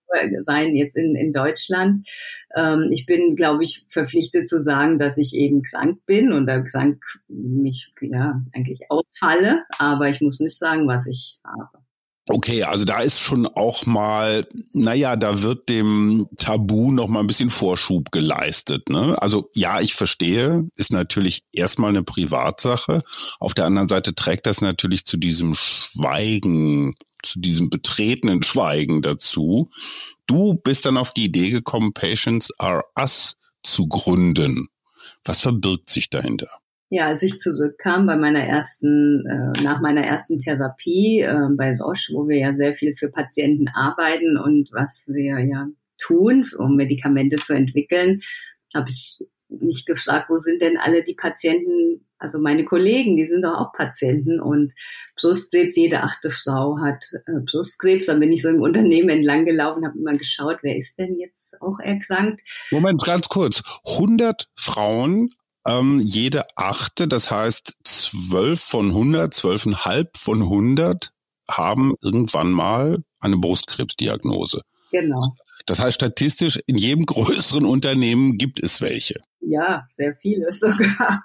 sein 0.44 0.76
jetzt 0.76 0.96
in, 0.96 1.16
in 1.16 1.34
Deutschland. 1.34 2.08
Ähm, 2.56 2.90
ich 2.92 3.08
bin, 3.08 3.36
glaube 3.36 3.64
ich, 3.64 3.86
verpflichtet 3.90 4.48
zu 4.48 4.62
sagen, 4.62 5.00
dass 5.00 5.18
ich 5.18 5.36
eben 5.36 5.64
krank 5.64 6.06
bin 6.06 6.32
und 6.32 6.46
dann 6.46 6.66
krank 6.66 7.04
mich 7.28 7.92
ja 8.00 8.42
eigentlich 8.54 8.92
ausfalle, 8.92 9.64
aber 9.80 10.10
ich 10.10 10.22
muss 10.22 10.40
nicht 10.40 10.58
sagen, 10.58 10.88
was 10.88 11.08
ich 11.08 11.40
habe. 11.44 11.84
Okay, 12.32 12.62
also 12.62 12.86
da 12.86 13.00
ist 13.00 13.20
schon 13.20 13.48
auch 13.48 13.88
mal, 13.88 14.48
naja, 14.74 15.16
da 15.16 15.42
wird 15.42 15.68
dem 15.68 16.28
Tabu 16.38 16.92
noch 16.92 17.08
mal 17.08 17.22
ein 17.22 17.28
bisschen 17.28 17.50
Vorschub 17.50 18.12
geleistet. 18.12 18.90
Ne? 18.90 19.20
Also 19.20 19.50
ja, 19.56 19.82
ich 19.82 19.96
verstehe, 19.96 20.70
ist 20.76 20.92
natürlich 20.92 21.44
erstmal 21.52 21.90
eine 21.90 22.04
Privatsache. 22.04 23.02
Auf 23.40 23.56
der 23.56 23.66
anderen 23.66 23.88
Seite 23.88 24.14
trägt 24.14 24.46
das 24.46 24.62
natürlich 24.62 25.06
zu 25.06 25.18
diesem 25.18 25.56
Schweigen, 25.56 26.94
zu 27.24 27.40
diesem 27.40 27.72
betretenen 27.72 28.44
Schweigen 28.44 29.02
dazu. 29.02 29.72
Du 30.28 30.54
bist 30.54 30.86
dann 30.86 30.98
auf 30.98 31.12
die 31.16 31.26
Idee 31.26 31.50
gekommen, 31.50 31.94
Patients 31.94 32.54
are 32.60 32.84
Us 32.96 33.38
zu 33.64 33.88
gründen. 33.88 34.68
Was 35.26 35.42
verbirgt 35.42 35.90
sich 35.90 36.12
dahinter? 36.12 36.59
Ja, 36.92 37.06
als 37.06 37.22
ich 37.22 37.40
zurückkam 37.40 38.08
bei 38.08 38.18
meiner 38.18 38.44
ersten, 38.44 39.24
äh, 39.28 39.62
nach 39.62 39.80
meiner 39.80 40.02
ersten 40.02 40.40
Therapie 40.40 41.22
äh, 41.22 41.48
bei 41.52 41.76
SOSH, 41.76 42.12
wo 42.14 42.28
wir 42.28 42.38
ja 42.38 42.56
sehr 42.56 42.74
viel 42.74 42.96
für 42.96 43.10
Patienten 43.10 43.68
arbeiten 43.68 44.38
und 44.38 44.70
was 44.74 45.08
wir 45.08 45.40
ja 45.40 45.68
tun, 46.00 46.48
um 46.58 46.76
Medikamente 46.76 47.36
zu 47.38 47.54
entwickeln, 47.54 48.22
habe 48.74 48.90
ich 48.90 49.20
mich 49.50 49.86
gefragt, 49.86 50.30
wo 50.30 50.38
sind 50.38 50.62
denn 50.62 50.78
alle 50.78 51.04
die 51.04 51.16
Patienten, 51.16 52.06
also 52.18 52.40
meine 52.40 52.66
Kollegen, 52.66 53.18
die 53.18 53.26
sind 53.26 53.44
doch 53.44 53.58
auch 53.58 53.74
Patienten 53.74 54.40
und 54.40 54.74
Brustkrebs, 55.16 55.76
jede 55.76 56.02
achte 56.02 56.30
Frau 56.30 56.80
hat 56.80 57.04
äh, 57.26 57.40
Brustkrebs. 57.46 58.08
Dann 58.08 58.20
bin 58.20 58.32
ich 58.32 58.42
so 58.42 58.50
im 58.50 58.62
Unternehmen 58.62 59.10
entlang 59.10 59.46
gelaufen, 59.46 59.86
habe 59.86 59.98
immer 59.98 60.18
geschaut, 60.18 60.60
wer 60.62 60.78
ist 60.78 60.98
denn 60.98 61.18
jetzt 61.20 61.60
auch 61.62 61.80
erkrankt. 61.80 62.42
Moment, 62.72 63.04
ganz 63.04 63.28
kurz. 63.28 63.64
100 63.86 64.50
Frauen 64.56 65.30
ähm, 65.68 66.00
jede 66.00 66.44
achte, 66.56 67.08
das 67.08 67.32
heißt 67.32 67.76
zwölf 67.84 68.62
von 68.62 68.88
100, 68.88 69.34
zwölfeinhalb 69.34 70.18
von 70.18 70.42
100 70.42 71.12
haben 71.50 71.96
irgendwann 72.02 72.52
mal 72.52 73.04
eine 73.20 73.38
Brustkrebsdiagnose. 73.38 74.62
Genau. 74.92 75.24
Das 75.66 75.80
heißt, 75.80 75.96
statistisch 75.96 76.60
in 76.66 76.76
jedem 76.76 77.06
größeren 77.06 77.66
Unternehmen 77.66 78.38
gibt 78.38 78.64
es 78.64 78.82
welche. 78.82 79.22
Ja, 79.42 79.86
sehr 79.90 80.16
viele 80.16 80.52
sogar. 80.52 81.24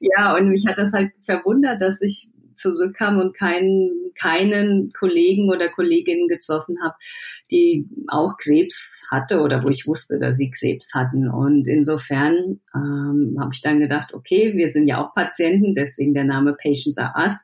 Ja, 0.00 0.34
und 0.34 0.48
mich 0.48 0.66
hat 0.66 0.78
das 0.78 0.92
halt 0.92 1.12
verwundert, 1.22 1.80
dass 1.80 2.00
ich 2.02 2.28
zurückkam 2.56 3.18
und 3.18 3.36
keinen, 3.36 4.12
keinen 4.18 4.90
Kollegen 4.92 5.50
oder 5.50 5.68
Kolleginnen 5.68 6.28
getroffen 6.28 6.76
habe, 6.82 6.94
die 7.50 7.88
auch 8.08 8.36
Krebs 8.38 9.02
hatte 9.10 9.40
oder 9.40 9.62
wo 9.62 9.68
ich 9.68 9.86
wusste, 9.86 10.18
dass 10.18 10.36
sie 10.36 10.50
Krebs 10.50 10.94
hatten. 10.94 11.28
Und 11.28 11.68
insofern 11.68 12.60
ähm, 12.74 13.36
habe 13.38 13.50
ich 13.52 13.60
dann 13.60 13.80
gedacht, 13.80 14.14
okay, 14.14 14.54
wir 14.54 14.70
sind 14.70 14.88
ja 14.88 15.04
auch 15.04 15.14
Patienten, 15.14 15.74
deswegen 15.74 16.14
der 16.14 16.24
Name 16.24 16.54
Patients 16.54 16.98
Are 16.98 17.14
Us. 17.16 17.36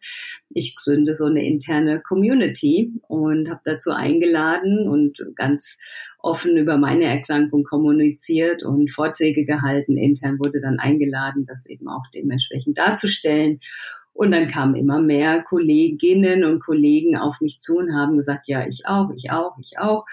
Ich 0.50 0.76
gründe 0.76 1.14
so 1.14 1.26
eine 1.26 1.44
interne 1.44 2.00
Community 2.00 2.92
und 3.08 3.48
habe 3.48 3.60
dazu 3.64 3.90
eingeladen 3.92 4.88
und 4.88 5.18
ganz 5.36 5.78
offen 6.22 6.56
über 6.56 6.78
meine 6.78 7.04
Erkrankung 7.04 7.64
kommuniziert 7.64 8.62
und 8.62 8.90
Vorträge 8.90 9.44
gehalten. 9.44 9.96
Intern 9.96 10.38
wurde 10.38 10.60
dann 10.60 10.78
eingeladen, 10.78 11.44
das 11.46 11.66
eben 11.66 11.88
auch 11.88 12.04
dementsprechend 12.14 12.78
darzustellen. 12.78 13.58
Und 14.14 14.30
dann 14.32 14.50
kamen 14.50 14.74
immer 14.74 15.00
mehr 15.00 15.42
Kolleginnen 15.42 16.44
und 16.44 16.60
Kollegen 16.60 17.16
auf 17.16 17.40
mich 17.40 17.60
zu 17.60 17.78
und 17.78 17.94
haben 17.94 18.16
gesagt, 18.16 18.46
ja, 18.46 18.66
ich 18.66 18.86
auch, 18.86 19.10
ich 19.16 19.30
auch, 19.30 19.56
ich 19.60 19.78
auch. 19.78 20.04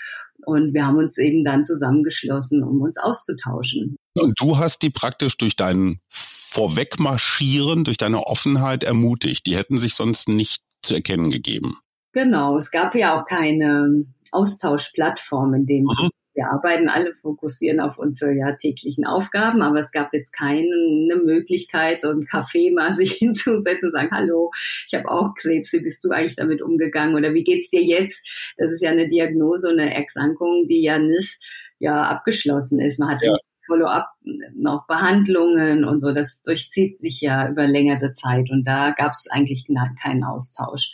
Und 0.46 0.74
wir 0.74 0.88
haben 0.88 0.98
uns 0.98 1.18
eben 1.18 1.44
dann 1.44 1.65
zusammengeschlossen, 1.65 2.63
um 2.63 2.82
uns 2.82 2.98
auszutauschen. 2.98 3.98
Und 4.18 4.34
du 4.39 4.58
hast 4.58 4.82
die 4.82 4.89
praktisch 4.89 5.38
durch 5.38 5.56
dein 5.56 6.00
Vorwegmarschieren, 6.10 7.84
durch 7.84 7.98
deine 7.98 8.25
Offenheit 8.25 8.84
ermutigt. 8.84 9.46
Die 9.46 9.58
hätten 9.58 9.77
sich 9.77 9.96
sonst 9.96 10.29
nicht 10.29 10.63
zu 10.82 10.96
erkennen 10.96 11.29
gegeben. 11.29 11.77
Genau, 12.13 12.58
es 12.58 12.72
gab 12.72 12.96
ja 12.96 13.20
auch 13.20 13.25
keine 13.25 14.06
Austauschplattform 14.32 15.53
in 15.53 15.65
dem 15.65 15.84
mhm 15.84 16.10
wir 16.33 16.48
arbeiten 16.48 16.88
alle, 16.88 17.13
fokussieren 17.13 17.79
auf 17.79 17.98
unsere 17.98 18.33
ja, 18.33 18.53
täglichen 18.53 19.05
Aufgaben, 19.05 19.62
aber 19.62 19.79
es 19.79 19.91
gab 19.91 20.13
jetzt 20.13 20.31
keine 20.31 21.15
Möglichkeit, 21.24 22.01
so 22.01 22.09
ein 22.09 22.25
Café 22.25 22.74
mal 22.74 22.93
sich 23.00 23.13
hinzusetzen 23.13 23.89
und 23.89 23.91
sagen, 23.91 24.12
hallo, 24.12 24.51
ich 24.88 24.93
habe 24.93 25.09
auch 25.09 25.33
Krebs, 25.36 25.74
wie 25.74 25.81
bist 25.81 26.03
du 26.03 26.12
eigentlich 26.12 26.36
damit 26.36 26.62
umgegangen 26.62 27.15
oder 27.15 27.33
wie 27.33 27.43
geht's 27.43 27.69
dir 27.69 27.83
jetzt? 27.83 28.25
Das 28.57 28.71
ist 28.71 28.81
ja 28.81 28.91
eine 28.91 29.07
Diagnose, 29.07 29.69
eine 29.69 29.93
Erkrankung, 29.93 30.67
die 30.67 30.81
ja 30.81 31.00
nicht 31.00 31.39
ja 31.79 32.03
abgeschlossen 32.03 32.79
ist. 32.79 33.00
Man 33.00 33.09
hat 33.09 33.21
ja. 33.24 33.33
Follow-up 33.65 34.07
noch 34.55 34.88
Behandlungen 34.88 35.86
und 35.86 36.00
so. 36.00 36.13
Das 36.13 36.41
durchzieht 36.41 36.98
sich 36.98 37.21
ja 37.21 37.50
über 37.50 37.67
längere 37.67 38.13
Zeit 38.13 38.50
und 38.50 38.65
da 38.65 38.93
gab 38.98 39.12
es 39.12 39.27
eigentlich 39.29 39.67
keinen 40.01 40.24
Austausch. 40.24 40.91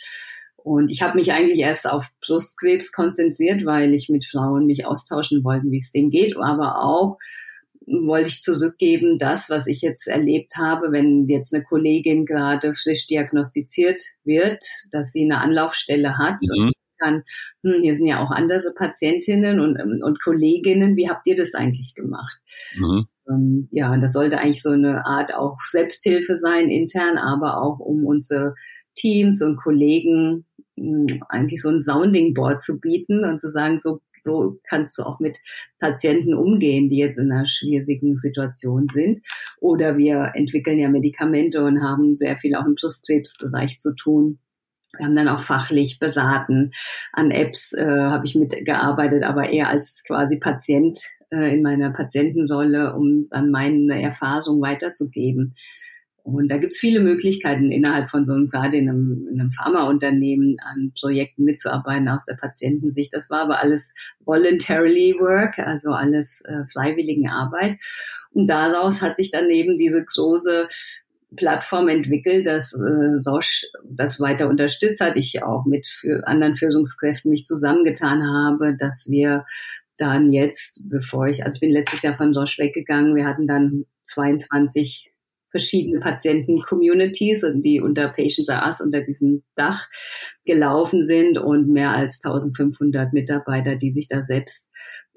Und 0.66 0.90
ich 0.90 1.00
habe 1.00 1.16
mich 1.16 1.32
eigentlich 1.32 1.60
erst 1.60 1.88
auf 1.88 2.08
Brustkrebs 2.20 2.90
konzentriert, 2.90 3.64
weil 3.64 3.94
ich 3.94 4.08
mit 4.08 4.26
Frauen 4.26 4.66
mich 4.66 4.84
austauschen 4.84 5.44
wollte, 5.44 5.70
wie 5.70 5.76
es 5.76 5.92
denen 5.92 6.10
geht, 6.10 6.36
aber 6.36 6.82
auch 6.82 7.18
wollte 7.86 8.30
ich 8.30 8.42
zurückgeben, 8.42 9.16
das, 9.16 9.48
was 9.48 9.68
ich 9.68 9.80
jetzt 9.80 10.08
erlebt 10.08 10.56
habe, 10.56 10.90
wenn 10.90 11.28
jetzt 11.28 11.54
eine 11.54 11.62
Kollegin 11.62 12.26
gerade 12.26 12.74
frisch 12.74 13.06
diagnostiziert 13.06 14.02
wird, 14.24 14.64
dass 14.90 15.12
sie 15.12 15.22
eine 15.22 15.38
Anlaufstelle 15.38 16.18
hat 16.18 16.38
mhm. 16.42 16.64
und 16.64 16.72
kann, 16.98 17.22
hm, 17.62 17.82
hier 17.82 17.94
sind 17.94 18.08
ja 18.08 18.20
auch 18.20 18.32
andere 18.32 18.74
Patientinnen 18.76 19.60
und, 19.60 19.80
und 20.02 20.20
Kolleginnen, 20.20 20.96
wie 20.96 21.08
habt 21.08 21.28
ihr 21.28 21.36
das 21.36 21.54
eigentlich 21.54 21.94
gemacht? 21.94 22.40
Mhm. 22.74 23.06
Ähm, 23.28 23.68
ja, 23.70 23.96
das 23.98 24.14
sollte 24.14 24.40
eigentlich 24.40 24.62
so 24.62 24.70
eine 24.70 25.06
Art 25.06 25.32
auch 25.32 25.58
Selbsthilfe 25.60 26.38
sein, 26.38 26.70
intern, 26.70 27.18
aber 27.18 27.62
auch 27.62 27.78
um 27.78 28.04
unsere 28.04 28.54
Teams 28.96 29.42
und 29.42 29.56
Kollegen 29.56 30.45
eigentlich 31.28 31.62
so 31.62 31.68
ein 31.68 31.82
Sounding 31.82 32.34
Board 32.34 32.62
zu 32.62 32.80
bieten 32.80 33.24
und 33.24 33.40
zu 33.40 33.50
sagen, 33.50 33.78
so, 33.78 34.00
so 34.20 34.58
kannst 34.68 34.98
du 34.98 35.04
auch 35.04 35.20
mit 35.20 35.38
Patienten 35.78 36.34
umgehen, 36.34 36.88
die 36.88 36.98
jetzt 36.98 37.18
in 37.18 37.32
einer 37.32 37.46
schwierigen 37.46 38.16
Situation 38.16 38.88
sind. 38.88 39.20
Oder 39.60 39.96
wir 39.96 40.32
entwickeln 40.34 40.78
ja 40.78 40.88
Medikamente 40.88 41.64
und 41.64 41.82
haben 41.82 42.16
sehr 42.16 42.36
viel 42.36 42.54
auch 42.54 42.66
im 42.66 42.74
Brustkrebsbereich 42.74 43.80
zu 43.80 43.94
tun. 43.94 44.38
Wir 44.96 45.06
haben 45.06 45.14
dann 45.14 45.28
auch 45.28 45.40
fachlich 45.40 45.98
beraten. 45.98 46.72
An 47.12 47.30
Apps 47.30 47.72
äh, 47.72 47.84
habe 47.86 48.26
ich 48.26 48.34
mitgearbeitet, 48.34 49.24
aber 49.24 49.50
eher 49.50 49.68
als 49.68 50.02
quasi 50.06 50.38
Patient 50.38 50.98
äh, 51.30 51.54
in 51.54 51.62
meiner 51.62 51.90
Patientenrolle, 51.90 52.94
um 52.94 53.28
dann 53.30 53.50
meine 53.50 54.00
Erfahrung 54.00 54.60
weiterzugeben. 54.60 55.54
Und 56.26 56.48
da 56.48 56.56
gibt's 56.58 56.80
viele 56.80 56.98
Möglichkeiten 56.98 57.70
innerhalb 57.70 58.10
von 58.10 58.26
so 58.26 58.32
einem, 58.32 58.48
gerade 58.48 58.76
in 58.76 58.88
einem, 58.88 59.28
in 59.30 59.40
einem 59.40 59.52
Pharmaunternehmen 59.52 60.56
an 60.58 60.92
Projekten 60.98 61.44
mitzuarbeiten 61.44 62.08
aus 62.08 62.24
der 62.24 62.34
Patientensicht. 62.34 63.14
Das 63.14 63.30
war 63.30 63.42
aber 63.42 63.60
alles 63.60 63.92
voluntarily 64.24 65.14
work, 65.20 65.60
also 65.60 65.90
alles 65.90 66.42
äh, 66.44 66.66
freiwillige 66.66 67.30
Arbeit. 67.30 67.78
Und 68.32 68.50
daraus 68.50 69.02
hat 69.02 69.16
sich 69.16 69.30
dann 69.30 69.50
eben 69.50 69.76
diese 69.76 70.04
große 70.04 70.68
Plattform 71.36 71.86
entwickelt, 71.88 72.48
dass 72.48 72.72
äh, 72.72 73.28
Roche 73.30 73.68
das 73.84 74.18
weiter 74.18 74.48
unterstützt 74.48 75.00
hat. 75.00 75.16
Ich 75.16 75.44
auch 75.44 75.64
mit 75.64 75.86
für 75.86 76.26
anderen 76.26 76.56
Führungskräften 76.56 77.30
mich 77.30 77.46
zusammengetan 77.46 78.24
habe, 78.26 78.76
dass 78.76 79.06
wir 79.08 79.44
dann 79.96 80.32
jetzt, 80.32 80.88
bevor 80.90 81.28
ich, 81.28 81.44
also 81.44 81.54
ich 81.54 81.60
bin 81.60 81.70
letztes 81.70 82.02
Jahr 82.02 82.16
von 82.16 82.36
Roche 82.36 82.64
weggegangen, 82.64 83.14
wir 83.14 83.26
hatten 83.26 83.46
dann 83.46 83.84
22 84.02 85.12
verschiedene 85.56 86.00
Patienten-Communities, 86.00 87.46
die 87.56 87.80
unter 87.80 88.08
Patients 88.08 88.50
Are 88.50 88.66
Us, 88.66 88.82
unter 88.82 89.00
diesem 89.00 89.42
Dach 89.54 89.88
gelaufen 90.44 91.02
sind 91.02 91.38
und 91.38 91.68
mehr 91.68 91.92
als 91.92 92.22
1500 92.22 93.14
Mitarbeiter, 93.14 93.76
die 93.76 93.90
sich 93.90 94.06
da 94.06 94.22
selbst 94.22 94.68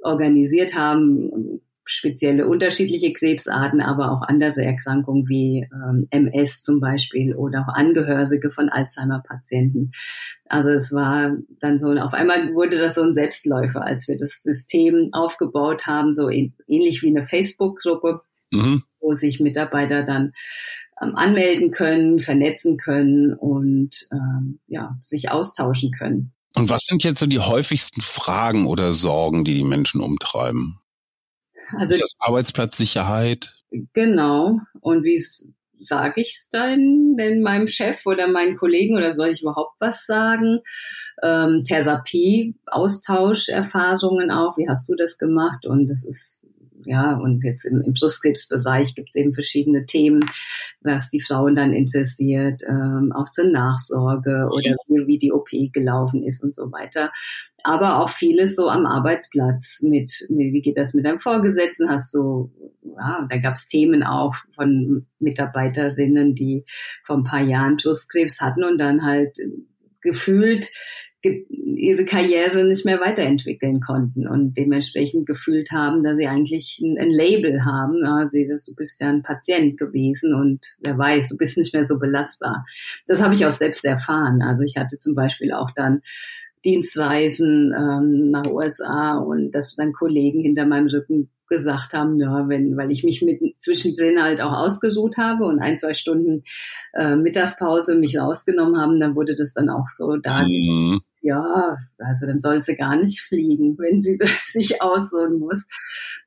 organisiert 0.01 0.75
haben, 0.75 1.60
spezielle 1.84 2.48
unterschiedliche 2.48 3.12
Krebsarten, 3.12 3.81
aber 3.81 4.12
auch 4.12 4.22
andere 4.22 4.63
Erkrankungen 4.63 5.27
wie 5.27 5.67
ähm, 5.74 6.08
MS 6.12 6.62
zum 6.62 6.79
Beispiel 6.79 7.36
oder 7.36 7.65
auch 7.67 7.74
Angehörige 7.74 8.50
von 8.50 8.69
Alzheimer-Patienten. 8.69 9.91
Also 10.48 10.69
es 10.69 10.93
war 10.93 11.36
dann 11.60 11.81
so, 11.81 11.91
auf 11.93 12.13
einmal 12.13 12.53
wurde 12.53 12.77
das 12.77 12.96
so 12.96 13.01
ein 13.01 13.13
Selbstläufer, 13.13 13.84
als 13.84 14.08
wir 14.08 14.15
das 14.15 14.41
System 14.43 15.10
aufgebaut 15.12 15.86
haben, 15.86 16.13
so 16.13 16.29
ähnlich 16.29 17.01
wie 17.01 17.10
eine 17.10 17.25
Facebook-Gruppe, 17.25 18.22
mhm. 18.51 18.83
wo 18.99 19.13
sich 19.13 19.39
Mitarbeiter 19.39 20.03
dann 20.03 20.33
ähm, 21.01 21.15
anmelden 21.15 21.71
können, 21.71 22.19
vernetzen 22.19 22.77
können 22.77 23.33
und 23.33 24.07
ähm, 24.11 24.59
ja, 24.67 24.99
sich 25.05 25.31
austauschen 25.31 25.91
können. 25.91 26.33
Und 26.55 26.69
was 26.69 26.83
sind 26.85 27.03
jetzt 27.03 27.19
so 27.19 27.27
die 27.27 27.39
häufigsten 27.39 28.01
Fragen 28.01 28.65
oder 28.65 28.91
Sorgen, 28.91 29.43
die 29.43 29.53
die 29.53 29.63
Menschen 29.63 30.01
umtreiben? 30.01 30.79
Also 31.73 31.93
ist 31.93 32.01
das 32.01 32.15
Arbeitsplatzsicherheit? 32.19 33.55
Genau. 33.93 34.59
Und 34.81 35.03
wie 35.03 35.23
sage 35.79 36.21
ich 36.21 36.35
es 36.35 36.49
dann 36.49 37.15
denn 37.17 37.41
meinem 37.41 37.67
Chef 37.67 38.05
oder 38.05 38.27
meinen 38.27 38.57
Kollegen 38.57 38.97
oder 38.97 39.13
soll 39.13 39.29
ich 39.29 39.41
überhaupt 39.41 39.75
was 39.79 40.05
sagen? 40.05 40.59
Ähm, 41.23 41.63
Therapie, 41.65 42.55
Austausch, 42.65 43.49
Erfahrungen 43.49 44.31
auch. 44.31 44.57
Wie 44.57 44.67
hast 44.67 44.89
du 44.89 44.95
das 44.95 45.17
gemacht? 45.17 45.65
Und 45.65 45.87
das 45.87 46.03
ist 46.03 46.38
ja, 46.89 47.15
und 47.15 47.43
jetzt 47.43 47.65
im, 47.65 47.81
im 47.81 47.93
Brustkrebsbereich 47.93 48.96
gibt 48.96 49.10
es 49.10 49.15
eben 49.15 49.31
verschiedene 49.31 49.86
Themen, 49.86 50.25
was 50.81 51.12
die 51.12 51.22
Frauen 51.22 51.53
dann 51.53 51.72
interessiert, 51.72 52.63
ähm, 52.67 53.13
auch 53.15 53.29
zur 53.29 53.46
Nachsorge 53.46 54.50
oder 54.51 54.75
wie, 54.88 55.05
wie 55.05 55.17
die 55.19 55.31
OP 55.31 55.50
gelaufen 55.72 56.24
ist 56.24 56.43
und 56.43 56.55
so 56.55 56.72
weiter. 56.72 57.12
Aber 57.63 58.00
auch 58.00 58.10
vieles 58.10 58.55
so 58.55 58.69
am 58.69 58.88
Arbeitsplatz 58.88 59.84
mit, 59.84 60.25
mit 60.29 60.51
wie 60.51 60.63
geht 60.63 60.77
das 60.77 60.96
mit 60.96 61.05
deinem 61.05 61.19
Vorgesetzten? 61.19 61.91
Hast 61.91 62.12
du, 62.15 62.51
ja, 62.98 63.27
da 63.29 63.38
gab 63.38 63.53
es 63.53 63.67
Themen 63.67 64.01
auch 64.01 64.34
von 64.55 65.05
Mitarbeiterinnen, 65.19 66.34
die 66.34 66.65
vor 67.03 67.17
ein 67.17 67.24
paar 67.24 67.43
Jahren 67.43 67.77
Brustkrebs 67.77 68.41
hatten 68.41 68.63
und 68.63 68.79
dann 68.81 69.05
halt 69.05 69.38
gefühlt 70.01 70.72
ihre 71.21 72.05
Karriere 72.05 72.65
nicht 72.65 72.85
mehr 72.85 72.99
weiterentwickeln 72.99 73.81
konnten 73.81 74.27
und 74.27 74.55
dementsprechend 74.57 75.25
gefühlt 75.25 75.71
haben, 75.71 76.03
dass 76.03 76.17
sie 76.17 76.27
eigentlich 76.27 76.79
ein, 76.81 76.97
ein 76.97 77.11
Label 77.11 77.65
haben. 77.65 78.01
Ja, 78.03 78.25
du 78.25 78.75
bist 78.75 79.01
ja 79.01 79.09
ein 79.09 79.23
Patient 79.23 79.77
gewesen 79.77 80.33
und 80.33 80.65
wer 80.79 80.97
weiß, 80.97 81.29
du 81.29 81.38
bist 81.38 81.57
nicht 81.57 81.73
mehr 81.73 81.85
so 81.85 81.99
belastbar. 81.99 82.65
Das 83.07 83.21
habe 83.21 83.33
ich 83.33 83.45
auch 83.45 83.51
selbst 83.51 83.83
erfahren. 83.83 84.41
Also 84.41 84.63
ich 84.63 84.77
hatte 84.77 84.97
zum 84.97 85.13
Beispiel 85.13 85.51
auch 85.51 85.71
dann 85.75 86.01
Dienstreisen 86.65 87.73
ähm, 87.77 88.31
nach 88.31 88.45
USA 88.45 89.17
und 89.17 89.51
dass 89.51 89.75
dann 89.75 89.93
Kollegen 89.93 90.41
hinter 90.41 90.65
meinem 90.65 90.87
Rücken 90.87 91.29
gesagt 91.49 91.93
haben, 91.93 92.17
ja, 92.19 92.47
wenn, 92.47 92.77
weil 92.77 92.91
ich 92.91 93.03
mich 93.03 93.21
mit 93.21 93.39
zwischendrin 93.59 94.21
halt 94.21 94.39
auch 94.39 94.53
ausgesucht 94.53 95.17
habe 95.17 95.45
und 95.45 95.59
ein, 95.59 95.77
zwei 95.77 95.93
Stunden 95.93 96.43
äh, 96.93 97.15
Mittagspause 97.15 97.97
mich 97.97 98.19
rausgenommen 98.19 98.77
haben, 98.79 98.99
dann 98.99 99.15
wurde 99.15 99.35
das 99.35 99.53
dann 99.53 99.69
auch 99.69 99.89
so 99.89 100.15
da. 100.15 100.43
Mhm. 100.43 101.01
Ja, 101.21 101.77
also 101.97 102.27
dann 102.27 102.39
soll 102.39 102.61
sie 102.61 102.77
gar 102.77 102.95
nicht 102.95 103.19
fliegen, 103.19 103.77
wenn 103.79 103.99
sie 103.99 104.17
sich 104.47 104.81
aussuchen 104.81 105.39
muss. 105.39 105.65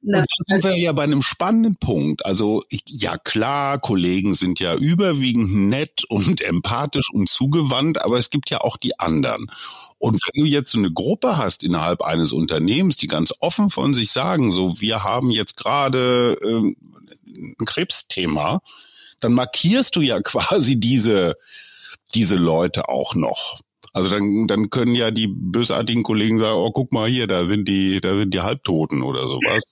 Und 0.02 0.12
dann 0.12 0.24
sind 0.38 0.64
wir 0.64 0.76
ja 0.76 0.92
bei 0.92 1.04
einem 1.04 1.22
spannenden 1.22 1.76
Punkt. 1.76 2.26
Also 2.26 2.62
ja 2.86 3.16
klar, 3.16 3.78
Kollegen 3.78 4.34
sind 4.34 4.60
ja 4.60 4.74
überwiegend 4.74 5.54
nett 5.54 6.04
und 6.08 6.40
empathisch 6.44 7.08
und 7.12 7.28
zugewandt, 7.28 8.04
aber 8.04 8.18
es 8.18 8.28
gibt 8.28 8.50
ja 8.50 8.60
auch 8.60 8.76
die 8.76 8.98
anderen. 8.98 9.46
Und 10.02 10.20
wenn 10.26 10.42
du 10.42 10.50
jetzt 10.50 10.72
so 10.72 10.78
eine 10.78 10.90
Gruppe 10.90 11.36
hast 11.36 11.62
innerhalb 11.62 12.02
eines 12.02 12.32
Unternehmens, 12.32 12.96
die 12.96 13.06
ganz 13.06 13.32
offen 13.38 13.70
von 13.70 13.94
sich 13.94 14.10
sagen, 14.10 14.50
so 14.50 14.80
wir 14.80 15.04
haben 15.04 15.30
jetzt 15.30 15.56
gerade 15.56 16.36
ähm, 16.42 16.74
ein 17.60 17.64
Krebsthema, 17.64 18.62
dann 19.20 19.32
markierst 19.32 19.94
du 19.94 20.00
ja 20.00 20.20
quasi 20.24 20.74
diese 20.74 21.36
diese 22.16 22.34
Leute 22.34 22.88
auch 22.88 23.14
noch. 23.14 23.60
Also 23.92 24.10
dann, 24.10 24.48
dann 24.48 24.70
können 24.70 24.96
ja 24.96 25.12
die 25.12 25.28
bösartigen 25.28 26.02
Kollegen 26.02 26.36
sagen, 26.36 26.56
oh, 26.56 26.72
guck 26.72 26.92
mal 26.92 27.08
hier, 27.08 27.28
da 27.28 27.44
sind 27.44 27.68
die, 27.68 28.00
da 28.00 28.16
sind 28.16 28.34
die 28.34 28.40
Halbtoten 28.40 29.02
oder 29.02 29.22
sowas. 29.22 29.62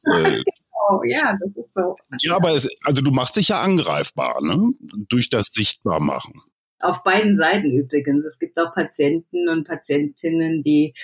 oh, 0.91 1.01
ja, 1.09 1.37
das 1.41 1.57
ist 1.57 1.75
so. 1.75 1.97
Ja, 2.21 2.37
aber 2.37 2.53
es, 2.53 2.69
also 2.85 3.03
du 3.03 3.11
machst 3.11 3.35
dich 3.35 3.49
ja 3.49 3.61
angreifbar, 3.61 4.41
ne? 4.43 4.75
Durch 5.09 5.29
das 5.29 5.47
Sichtbarmachen. 5.47 6.41
Auf 6.81 7.03
beiden 7.03 7.35
Seiten 7.35 7.71
übrigens. 7.71 8.25
Es 8.25 8.39
gibt 8.39 8.59
auch 8.59 8.75
Patienten 8.75 9.49
und 9.49 9.67
Patientinnen, 9.67 10.63
die 10.63 10.95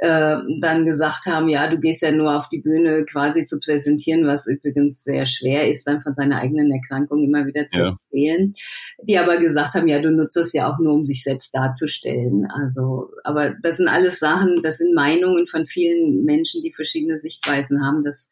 äh, 0.00 0.36
dann 0.60 0.86
gesagt 0.86 1.26
haben, 1.26 1.48
ja, 1.48 1.66
du 1.66 1.78
gehst 1.78 2.02
ja 2.02 2.12
nur 2.12 2.36
auf 2.36 2.48
die 2.48 2.60
Bühne 2.60 3.04
quasi 3.04 3.44
zu 3.44 3.58
präsentieren, 3.58 4.28
was 4.28 4.46
übrigens 4.46 5.02
sehr 5.02 5.26
schwer 5.26 5.68
ist, 5.70 5.88
dann 5.88 6.00
von 6.00 6.14
seiner 6.14 6.38
eigenen 6.38 6.70
Erkrankung 6.70 7.24
immer 7.24 7.46
wieder 7.46 7.66
zu 7.66 7.78
ja. 7.78 7.98
erzählen. 8.12 8.54
Die 9.02 9.18
aber 9.18 9.38
gesagt 9.38 9.74
haben, 9.74 9.88
ja, 9.88 10.00
du 10.00 10.12
nutzt 10.12 10.36
es 10.36 10.52
ja 10.52 10.70
auch 10.72 10.78
nur, 10.78 10.94
um 10.94 11.04
sich 11.04 11.24
selbst 11.24 11.52
darzustellen. 11.52 12.46
Also, 12.48 13.10
aber 13.24 13.56
das 13.60 13.78
sind 13.78 13.88
alles 13.88 14.20
Sachen, 14.20 14.62
das 14.62 14.78
sind 14.78 14.94
Meinungen 14.94 15.48
von 15.48 15.66
vielen 15.66 16.24
Menschen, 16.24 16.62
die 16.62 16.72
verschiedene 16.72 17.18
Sichtweisen 17.18 17.84
haben. 17.84 18.04
Das 18.04 18.30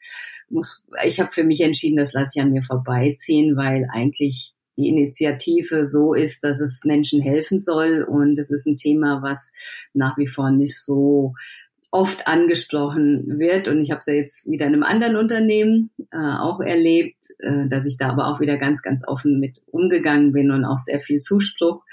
muss, 0.48 0.84
ich 1.04 1.18
habe 1.18 1.32
für 1.32 1.42
mich 1.42 1.62
entschieden, 1.62 1.96
das 1.96 2.12
lasse 2.12 2.34
ich 2.36 2.42
an 2.42 2.52
mir 2.52 2.62
vorbeiziehen, 2.62 3.56
weil 3.56 3.88
eigentlich 3.92 4.55
die 4.76 4.88
Initiative 4.88 5.84
so 5.84 6.14
ist, 6.14 6.44
dass 6.44 6.60
es 6.60 6.80
Menschen 6.84 7.22
helfen 7.22 7.58
soll. 7.58 8.02
Und 8.02 8.38
es 8.38 8.50
ist 8.50 8.66
ein 8.66 8.76
Thema, 8.76 9.22
was 9.22 9.50
nach 9.94 10.18
wie 10.18 10.26
vor 10.26 10.50
nicht 10.50 10.78
so 10.78 11.34
oft 11.90 12.26
angesprochen 12.26 13.38
wird. 13.38 13.68
Und 13.68 13.80
ich 13.80 13.90
habe 13.90 14.00
es 14.00 14.06
ja 14.06 14.14
jetzt 14.14 14.46
wieder 14.46 14.66
in 14.66 14.74
einem 14.74 14.82
anderen 14.82 15.16
Unternehmen 15.16 15.90
äh, 16.12 16.16
auch 16.16 16.60
erlebt, 16.60 17.16
äh, 17.38 17.68
dass 17.68 17.86
ich 17.86 17.96
da 17.96 18.08
aber 18.10 18.28
auch 18.28 18.40
wieder 18.40 18.56
ganz, 18.56 18.82
ganz 18.82 19.06
offen 19.06 19.38
mit 19.40 19.62
umgegangen 19.66 20.32
bin 20.32 20.50
und 20.50 20.64
auch 20.64 20.78
sehr 20.78 21.00
viel 21.00 21.20
Zuspruch 21.20 21.84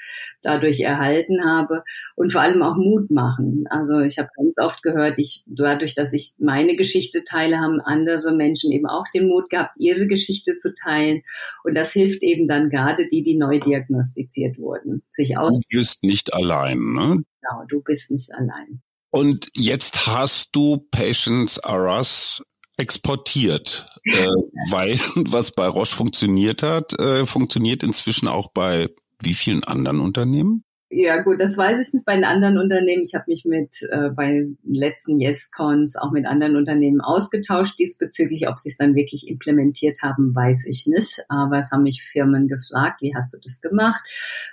dadurch 0.42 0.82
erhalten 0.82 1.46
habe 1.46 1.84
und 2.16 2.32
vor 2.32 2.42
allem 2.42 2.64
auch 2.64 2.76
Mut 2.76 3.12
machen. 3.12 3.66
Also 3.70 4.00
ich 4.00 4.18
habe 4.18 4.30
ganz 4.36 4.54
oft 4.58 4.84
gehört, 4.84 5.18
ich 5.20 5.44
dadurch, 5.46 5.94
dass 5.94 6.14
ich 6.14 6.34
meine 6.38 6.76
Geschichte 6.76 7.24
teile, 7.24 7.60
haben 7.60 7.80
andere 7.80 8.34
Menschen 8.36 8.72
eben 8.72 8.88
auch 8.88 9.06
den 9.14 9.28
Mut 9.28 9.50
gehabt, 9.50 9.76
ihre 9.78 10.08
Geschichte 10.08 10.58
zu 10.58 10.74
teilen. 10.74 11.22
Und 11.64 11.76
das 11.76 11.92
hilft 11.92 12.24
eben 12.24 12.48
dann 12.48 12.70
gerade 12.70 13.08
die, 13.08 13.24
die 13.24 13.38
neu 13.38 13.60
diagnostiziert 13.60 14.58
wurden, 14.58 15.04
sich 15.12 15.38
aus. 15.38 15.60
Du 15.70 15.78
bist 15.78 16.04
nicht 16.04 16.34
allein, 16.34 16.78
ne? 16.78 17.24
Genau, 17.42 17.66
du 17.68 17.82
bist 17.82 18.12
nicht 18.12 18.34
allein. 18.34 18.82
Und 19.14 19.50
jetzt 19.54 20.08
hast 20.08 20.56
du 20.56 20.88
Patients 20.90 21.58
R 21.58 21.98
Us 21.98 22.42
exportiert, 22.78 23.86
äh, 24.06 24.26
weil 24.72 25.00
was 25.16 25.52
bei 25.52 25.68
Roche 25.68 25.96
funktioniert 25.96 26.64
hat, 26.64 27.00
äh, 27.00 27.28
funktioniert 27.28 27.84
inzwischen 27.84 28.28
auch 28.28 28.50
bei 28.52 28.90
wie 29.22 29.36
vielen 29.36 29.64
anderen 29.64 30.00
Unternehmen? 30.00 30.64
Ja 30.96 31.24
gut, 31.24 31.42
das 31.42 31.58
weiß 31.58 31.88
ich 31.88 31.92
nicht 31.96 32.06
bei 32.06 32.14
den 32.14 32.24
anderen 32.24 32.60
Unternehmen. 32.60 33.02
Ich 33.02 33.16
habe 33.16 33.24
mich 33.26 33.46
mit 33.46 33.78
äh, 33.90 34.10
bei 34.10 34.46
letzten 34.64 35.20
YesCons 35.20 35.96
auch 35.96 36.12
mit 36.12 36.28
anderen 36.28 36.56
Unternehmen 36.56 37.02
ausgetauscht 37.02 37.80
diesbezüglich. 37.80 38.48
Ob 38.48 38.60
sie 38.60 38.70
es 38.70 38.78
dann 38.78 38.94
wirklich 38.94 39.28
implementiert 39.28 40.04
haben, 40.04 40.36
weiß 40.36 40.66
ich 40.68 40.86
nicht. 40.86 41.20
Aber 41.30 41.58
es 41.58 41.72
haben 41.72 41.82
mich 41.82 42.04
Firmen 42.04 42.48
gefragt, 42.48 43.02
wie 43.02 43.16
hast 43.16 43.34
du 43.34 43.40
das 43.44 43.60
gemacht? 43.60 44.04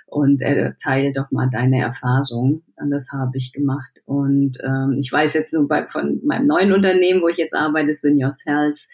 Und 0.07 0.41
äh, 0.41 0.73
teile 0.81 1.13
doch 1.13 1.29
mal 1.29 1.47
deine 1.51 1.79
Erfahrung. 1.79 2.63
Und 2.75 2.89
das 2.89 3.09
habe 3.11 3.37
ich 3.37 3.53
gemacht. 3.53 4.01
Und 4.05 4.57
ähm, 4.63 4.95
ich 4.99 5.11
weiß 5.11 5.35
jetzt 5.35 5.53
nur 5.53 5.67
bei, 5.67 5.87
von 5.89 6.21
meinem 6.25 6.47
neuen 6.47 6.73
Unternehmen, 6.73 7.21
wo 7.21 7.27
ich 7.27 7.37
jetzt 7.37 7.53
arbeite, 7.53 7.93
Seniors 7.93 8.41
Health, 8.47 8.87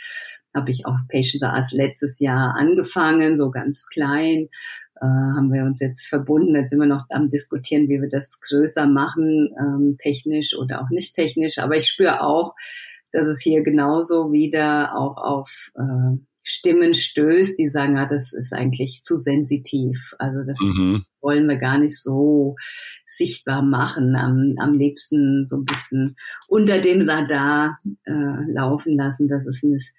habe 0.54 0.72
ich 0.72 0.86
auch 0.86 0.98
Patients 1.10 1.44
AS 1.44 1.72
letztes 1.72 2.20
Jahr 2.20 2.56
angefangen, 2.56 3.38
so 3.38 3.52
ganz 3.52 3.88
klein 3.88 4.50
äh, 5.02 5.06
haben 5.06 5.52
wir 5.54 5.64
uns 5.64 5.80
jetzt 5.80 6.08
verbunden. 6.08 6.56
Jetzt 6.56 6.72
sind 6.72 6.80
wir 6.80 6.88
noch 6.88 7.06
am 7.10 7.30
diskutieren, 7.30 7.88
wie 7.90 8.02
wir 8.02 8.10
das 8.10 8.40
größer 8.42 8.88
machen, 8.88 9.50
ähm, 9.60 9.98
technisch 10.00 10.56
oder 10.56 10.82
auch 10.82 10.90
nicht 10.90 11.16
technisch. 11.16 11.58
Aber 11.60 11.78
ich 11.78 11.88
spüre 11.88 12.22
auch, 12.22 12.54
dass 13.12 13.28
es 13.28 13.42
hier 13.42 13.64
genauso 13.64 14.32
wieder 14.32 14.96
auch 14.96 15.18
auf 15.18 15.72
äh, 15.76 16.18
Stimmen 16.44 16.94
stößt, 16.94 17.60
die 17.60 17.68
sagen, 17.68 17.98
ah, 17.98 18.06
das 18.06 18.32
ist 18.34 18.54
eigentlich 18.54 19.02
zu 19.04 19.18
sensitiv. 19.18 20.14
Also 20.18 20.44
das 20.46 20.60
mhm. 20.62 21.04
wollen 21.20 21.46
wir 21.48 21.58
gar 21.58 21.78
nicht 21.78 22.02
so 22.02 22.56
sichtbar 23.06 23.62
machen. 23.62 24.16
Am, 24.16 24.56
am 24.58 24.74
liebsten 24.74 25.46
so 25.48 25.58
ein 25.58 25.66
bisschen 25.66 26.16
unter 26.48 26.80
dem 26.80 27.02
Radar 27.02 27.78
äh, 28.06 28.52
laufen 28.52 28.96
lassen, 28.96 29.28
dass 29.28 29.46
es 29.46 29.62
nicht 29.64 29.94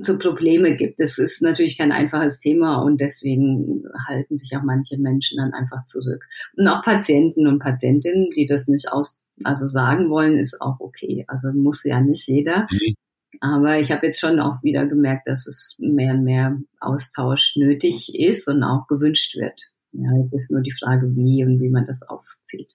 so 0.00 0.18
Probleme 0.18 0.76
gibt. 0.76 0.98
Das 0.98 1.18
ist 1.18 1.42
natürlich 1.42 1.78
kein 1.78 1.92
einfaches 1.92 2.38
Thema 2.38 2.82
und 2.82 3.00
deswegen 3.00 3.84
halten 4.08 4.36
sich 4.36 4.56
auch 4.56 4.62
manche 4.62 4.98
Menschen 4.98 5.38
dann 5.38 5.52
einfach 5.52 5.84
zurück. 5.84 6.24
Und 6.56 6.66
auch 6.68 6.82
Patienten 6.82 7.46
und 7.46 7.58
Patientinnen, 7.58 8.30
die 8.30 8.46
das 8.46 8.68
nicht 8.68 8.90
aus, 8.90 9.26
also 9.44 9.68
sagen 9.68 10.10
wollen, 10.10 10.38
ist 10.38 10.60
auch 10.60 10.80
okay. 10.80 11.24
Also 11.28 11.52
muss 11.52 11.84
ja 11.84 12.00
nicht 12.00 12.26
jeder. 12.26 12.66
Mhm. 12.70 12.94
Aber 13.40 13.80
ich 13.80 13.90
habe 13.90 14.06
jetzt 14.06 14.20
schon 14.20 14.40
auch 14.40 14.62
wieder 14.62 14.86
gemerkt, 14.86 15.26
dass 15.26 15.46
es 15.46 15.76
mehr 15.78 16.14
und 16.14 16.24
mehr 16.24 16.58
Austausch 16.80 17.54
nötig 17.56 18.14
ist 18.14 18.46
und 18.48 18.62
auch 18.62 18.86
gewünscht 18.86 19.36
wird. 19.36 19.60
Ja, 19.92 20.10
jetzt 20.22 20.32
ist 20.32 20.50
nur 20.50 20.62
die 20.62 20.72
Frage, 20.72 21.14
wie 21.16 21.44
und 21.44 21.60
wie 21.60 21.68
man 21.68 21.84
das 21.84 22.02
aufzieht. 22.02 22.74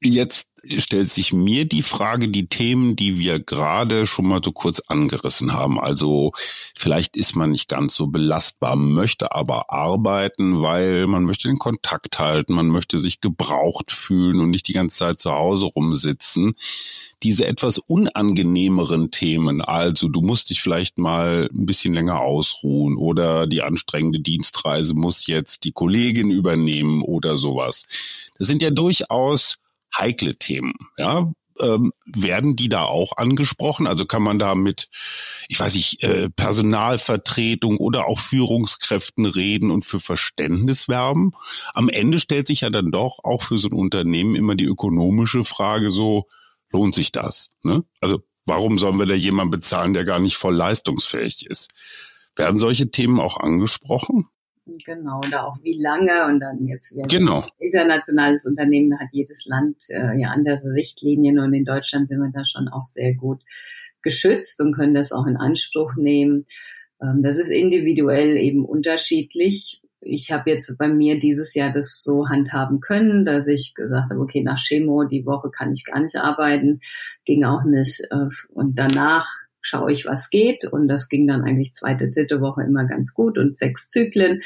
Jetzt 0.00 0.48
stellt 0.64 1.10
sich 1.10 1.32
mir 1.32 1.64
die 1.64 1.82
Frage, 1.82 2.28
die 2.28 2.48
Themen, 2.48 2.96
die 2.96 3.18
wir 3.18 3.40
gerade 3.40 4.06
schon 4.06 4.26
mal 4.26 4.40
so 4.44 4.52
kurz 4.52 4.80
angerissen 4.80 5.52
haben. 5.52 5.80
Also 5.80 6.32
vielleicht 6.76 7.16
ist 7.16 7.36
man 7.36 7.50
nicht 7.50 7.68
ganz 7.68 7.94
so 7.94 8.08
belastbar, 8.08 8.76
möchte 8.76 9.32
aber 9.32 9.72
arbeiten, 9.72 10.60
weil 10.60 11.06
man 11.06 11.24
möchte 11.24 11.48
den 11.48 11.58
Kontakt 11.58 12.18
halten, 12.18 12.54
man 12.54 12.68
möchte 12.68 12.98
sich 12.98 13.20
gebraucht 13.20 13.92
fühlen 13.92 14.40
und 14.40 14.50
nicht 14.50 14.68
die 14.68 14.72
ganze 14.72 14.98
Zeit 14.98 15.20
zu 15.20 15.32
Hause 15.32 15.66
rumsitzen. 15.66 16.54
Diese 17.22 17.46
etwas 17.46 17.78
unangenehmeren 17.78 19.10
Themen, 19.10 19.60
also 19.60 20.08
du 20.08 20.20
musst 20.20 20.50
dich 20.50 20.60
vielleicht 20.60 20.98
mal 20.98 21.48
ein 21.52 21.66
bisschen 21.66 21.94
länger 21.94 22.20
ausruhen 22.20 22.96
oder 22.96 23.46
die 23.46 23.62
anstrengende 23.62 24.20
Dienstreise 24.20 24.94
muss 24.94 25.26
jetzt 25.26 25.64
die 25.64 25.72
Kollegin 25.72 26.30
übernehmen 26.30 27.02
oder 27.02 27.36
sowas. 27.36 27.86
Das 28.38 28.46
sind 28.46 28.62
ja 28.62 28.70
durchaus 28.70 29.58
heikle 29.96 30.36
Themen, 30.36 30.74
ja, 30.96 31.30
ähm, 31.60 31.92
werden 32.06 32.56
die 32.56 32.68
da 32.68 32.84
auch 32.84 33.16
angesprochen? 33.16 33.86
Also 33.86 34.06
kann 34.06 34.22
man 34.22 34.38
da 34.38 34.54
mit, 34.54 34.88
ich 35.48 35.58
weiß 35.58 35.74
nicht, 35.74 36.02
äh, 36.02 36.30
Personalvertretung 36.30 37.78
oder 37.78 38.06
auch 38.06 38.18
Führungskräften 38.18 39.26
reden 39.26 39.70
und 39.70 39.84
für 39.84 40.00
Verständnis 40.00 40.88
werben? 40.88 41.32
Am 41.74 41.88
Ende 41.88 42.18
stellt 42.18 42.46
sich 42.46 42.62
ja 42.62 42.70
dann 42.70 42.90
doch 42.90 43.18
auch 43.24 43.42
für 43.42 43.58
so 43.58 43.68
ein 43.68 43.74
Unternehmen 43.74 44.34
immer 44.34 44.54
die 44.54 44.64
ökonomische 44.64 45.44
Frage 45.44 45.90
so, 45.90 46.26
lohnt 46.70 46.94
sich 46.94 47.12
das? 47.12 47.50
Ne? 47.62 47.84
Also 48.00 48.22
warum 48.44 48.78
sollen 48.78 48.98
wir 48.98 49.06
da 49.06 49.14
jemanden 49.14 49.50
bezahlen, 49.50 49.94
der 49.94 50.04
gar 50.04 50.18
nicht 50.18 50.36
voll 50.36 50.54
leistungsfähig 50.54 51.46
ist? 51.46 51.70
Werden 52.36 52.58
solche 52.58 52.90
Themen 52.90 53.20
auch 53.20 53.38
angesprochen? 53.38 54.26
Genau, 54.84 55.20
und 55.24 55.34
auch 55.34 55.56
wie 55.62 55.80
lange 55.80 56.26
und 56.26 56.40
dann 56.40 56.66
jetzt 56.66 56.94
wieder 56.94 57.08
genau. 57.08 57.44
internationales 57.58 58.46
Unternehmen, 58.46 58.90
da 58.90 58.98
hat 58.98 59.08
jedes 59.12 59.46
Land 59.46 59.84
äh, 59.88 60.18
ja 60.18 60.30
andere 60.30 60.72
Richtlinien 60.74 61.38
und 61.38 61.54
in 61.54 61.64
Deutschland 61.64 62.08
sind 62.08 62.20
wir 62.20 62.30
da 62.32 62.44
schon 62.44 62.68
auch 62.68 62.84
sehr 62.84 63.14
gut 63.14 63.42
geschützt 64.02 64.60
und 64.60 64.74
können 64.74 64.94
das 64.94 65.12
auch 65.12 65.26
in 65.26 65.36
Anspruch 65.36 65.94
nehmen. 65.96 66.44
Ähm, 67.02 67.22
das 67.22 67.38
ist 67.38 67.50
individuell 67.50 68.36
eben 68.36 68.64
unterschiedlich. 68.64 69.82
Ich 70.00 70.30
habe 70.30 70.50
jetzt 70.50 70.76
bei 70.78 70.88
mir 70.88 71.18
dieses 71.18 71.54
Jahr 71.54 71.72
das 71.72 72.02
so 72.04 72.28
handhaben 72.28 72.80
können, 72.80 73.24
dass 73.24 73.48
ich 73.48 73.74
gesagt 73.74 74.10
habe, 74.10 74.20
okay, 74.20 74.42
nach 74.42 74.58
Chemo 74.58 75.04
die 75.04 75.26
Woche 75.26 75.50
kann 75.50 75.72
ich 75.72 75.84
gar 75.84 76.00
nicht 76.00 76.16
arbeiten, 76.16 76.80
ging 77.24 77.44
auch 77.44 77.64
nicht. 77.64 78.00
Äh, 78.10 78.28
und 78.50 78.78
danach 78.78 79.26
schaue 79.68 79.92
ich, 79.92 80.06
was 80.06 80.30
geht. 80.30 80.64
Und 80.64 80.88
das 80.88 81.08
ging 81.08 81.26
dann 81.26 81.44
eigentlich 81.44 81.72
zweite, 81.72 82.10
dritte 82.10 82.40
Woche 82.40 82.62
immer 82.62 82.86
ganz 82.86 83.14
gut 83.14 83.38
und 83.38 83.56
sechs 83.56 83.90
Zyklen. 83.90 84.42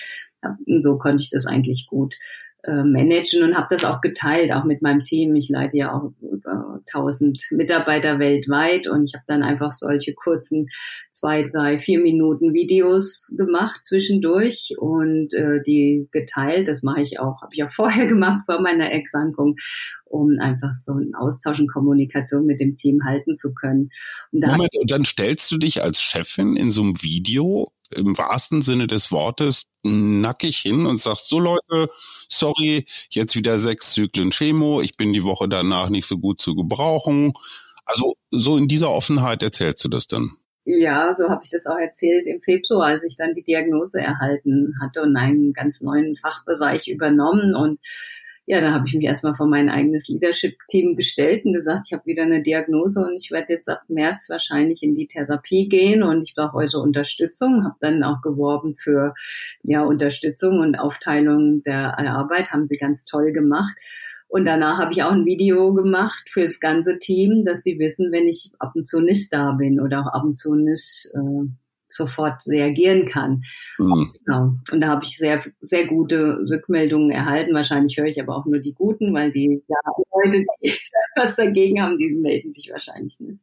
So 0.81 0.99
konnte 0.99 1.23
ich 1.23 1.31
das 1.31 1.47
eigentlich 1.47 1.87
gut 1.87 2.17
äh, 2.65 2.85
managen 2.85 3.43
und 3.43 3.57
habe 3.57 3.67
das 3.71 3.85
auch 3.85 4.01
geteilt, 4.01 4.53
auch 4.53 4.65
mit 4.65 4.83
meinem 4.83 5.03
Team. 5.03 5.35
Ich 5.35 5.49
leite 5.49 5.77
ja 5.77 5.93
auch 5.93 6.13
über 6.21 6.81
1000 6.89 7.49
Mitarbeiter 7.51 8.19
weltweit 8.19 8.87
und 8.87 9.05
ich 9.05 9.15
habe 9.15 9.25
dann 9.27 9.43
einfach 9.43 9.73
solche 9.73 10.15
kurzen 10.15 10.69
zwei, 11.11 11.45
drei, 11.45 11.79
vier 11.79 12.01
Minuten 12.01 12.55
Videos 12.55 13.33
gemacht 13.37 13.85
zwischendurch 13.85 14.75
und 14.79 15.35
äh, 15.35 15.61
die 15.67 16.09
geteilt. 16.13 16.69
Das 16.69 16.83
mache 16.83 17.03
ich 17.03 17.19
auch, 17.19 17.43
habe 17.43 17.51
ich 17.53 17.65
auch 17.65 17.71
vorher 17.73 18.07
gemacht 18.07 18.43
vor 18.47 18.61
meiner 18.61 18.91
Erkrankung, 18.91 19.57
um 20.05 20.39
einfach 20.39 20.75
so 20.75 20.93
einen 20.93 21.15
Austausch 21.15 21.59
und 21.59 21.73
Kommunikation 21.73 22.47
mit 22.47 22.61
dem 22.61 22.77
Team 22.77 23.05
halten 23.05 23.35
zu 23.35 23.55
können. 23.55 23.91
Und 24.31 24.41
da 24.41 24.53
Moment, 24.53 24.71
dann 24.87 25.05
stellst 25.05 25.51
du 25.51 25.59
dich 25.59 25.83
als 25.83 26.01
Chefin 26.01 26.57
in 26.57 26.71
so 26.71 26.83
einem 26.83 27.03
Video 27.03 27.69
im 27.97 28.17
wahrsten 28.17 28.63
Sinne 28.63 28.87
des 28.87 29.13
Wortes 29.13 29.65
nackig 29.83 30.59
hin 30.59 30.87
und 30.87 31.01
sagst, 31.01 31.29
so 31.29 31.39
Leute, 31.39 31.89
sorry, 32.29 32.87
jetzt 33.11 33.35
wieder 33.37 33.59
sechs 33.59 33.93
Zyklen 33.93 34.31
Chemo, 34.31 34.81
ich 34.81 34.97
bin 34.97 35.13
die 35.13 35.25
Woche 35.25 35.49
danach 35.49 35.89
nicht 35.89 36.07
so 36.07 36.19
gut 36.19 36.41
zu 36.41 36.55
gebrauchen. 36.55 37.33
Also 37.85 38.15
so 38.31 38.57
in 38.57 38.69
dieser 38.69 38.91
Offenheit 38.91 39.43
erzählst 39.43 39.85
du 39.85 39.89
das 39.89 40.07
dann. 40.07 40.31
Ja, 40.65 41.15
so 41.17 41.29
habe 41.29 41.43
ich 41.45 41.51
das 41.51 41.67
auch 41.67 41.79
erzählt 41.79 42.27
im 42.29 42.41
Februar, 42.41 42.87
als 42.87 43.03
ich 43.03 43.17
dann 43.17 43.35
die 43.35 43.43
Diagnose 43.43 44.01
erhalten 44.01 44.77
hatte 44.81 45.03
und 45.03 45.17
einen 45.17 45.53
ganz 45.53 45.81
neuen 45.81 46.17
Fachbereich 46.17 46.87
übernommen 46.87 47.57
und 47.57 47.81
ja, 48.47 48.61
da 48.61 48.73
habe 48.73 48.85
ich 48.87 48.95
mich 48.95 49.05
erstmal 49.05 49.35
vor 49.35 49.47
mein 49.47 49.69
eigenes 49.69 50.09
Leadership-Team 50.09 50.97
gestellt 50.97 51.45
und 51.45 51.53
gesagt, 51.53 51.87
ich 51.87 51.93
habe 51.93 52.07
wieder 52.07 52.25
eine 52.25 52.43
Diagnose 52.43 53.01
und 53.01 53.15
ich 53.15 53.31
werde 53.31 53.53
jetzt 53.53 53.69
ab 53.69 53.83
März 53.89 54.29
wahrscheinlich 54.31 54.83
in 54.83 54.97
die 54.97 55.07
Therapie 55.07 55.69
gehen 55.69 56.03
und 56.03 56.23
ich 56.23 56.35
brauche 56.35 56.57
eure 56.57 56.81
Unterstützung. 56.81 57.65
Habe 57.65 57.77
dann 57.81 58.03
auch 58.03 58.21
geworben 58.21 58.75
für 58.75 59.15
ja 59.63 59.83
Unterstützung 59.83 60.59
und 60.59 60.77
Aufteilung 60.77 61.63
der 61.63 61.99
Arbeit, 61.99 62.51
haben 62.51 62.67
sie 62.67 62.79
ganz 62.79 63.05
toll 63.05 63.33
gemacht. 63.33 63.77
Und 64.27 64.47
danach 64.47 64.79
habe 64.79 64.93
ich 64.93 65.03
auch 65.03 65.13
ein 65.13 65.27
Video 65.27 65.75
gemacht 65.75 66.29
für 66.29 66.43
das 66.43 66.59
ganze 66.59 66.99
Team, 66.99 67.45
dass 67.45 67.63
sie 67.63 67.79
wissen, 67.79 68.11
wenn 68.13 68.27
ich 68.27 68.51
ab 68.59 68.73
und 68.75 68.89
zu 68.89 69.01
nicht 69.01 69.33
da 69.33 69.53
bin 69.53 69.79
oder 69.79 70.01
auch 70.01 70.13
ab 70.15 70.25
und 70.25 70.37
zu 70.37 70.55
nicht 70.55 71.11
äh, 71.15 71.49
sofort 71.93 72.43
reagieren 72.47 73.07
kann. 73.07 73.43
Mhm. 73.79 74.13
Genau. 74.25 74.55
Und 74.71 74.81
da 74.81 74.89
habe 74.89 75.05
ich 75.05 75.17
sehr, 75.17 75.43
sehr 75.61 75.87
gute 75.87 76.39
Rückmeldungen 76.51 77.11
erhalten. 77.11 77.55
Wahrscheinlich 77.55 77.97
höre 77.97 78.07
ich 78.07 78.21
aber 78.21 78.37
auch 78.37 78.47
nur 78.47 78.61
die 78.61 78.75
guten, 78.75 79.13
weil 79.15 79.31
die 79.31 79.63
ja, 79.69 79.77
Leute, 80.25 80.45
die 80.63 80.73
was 81.17 81.37
dagegen 81.37 81.83
haben, 81.83 81.97
die 81.99 82.11
melden 82.11 82.53
sich 82.53 82.71
wahrscheinlich 82.71 83.19
nicht. 83.21 83.43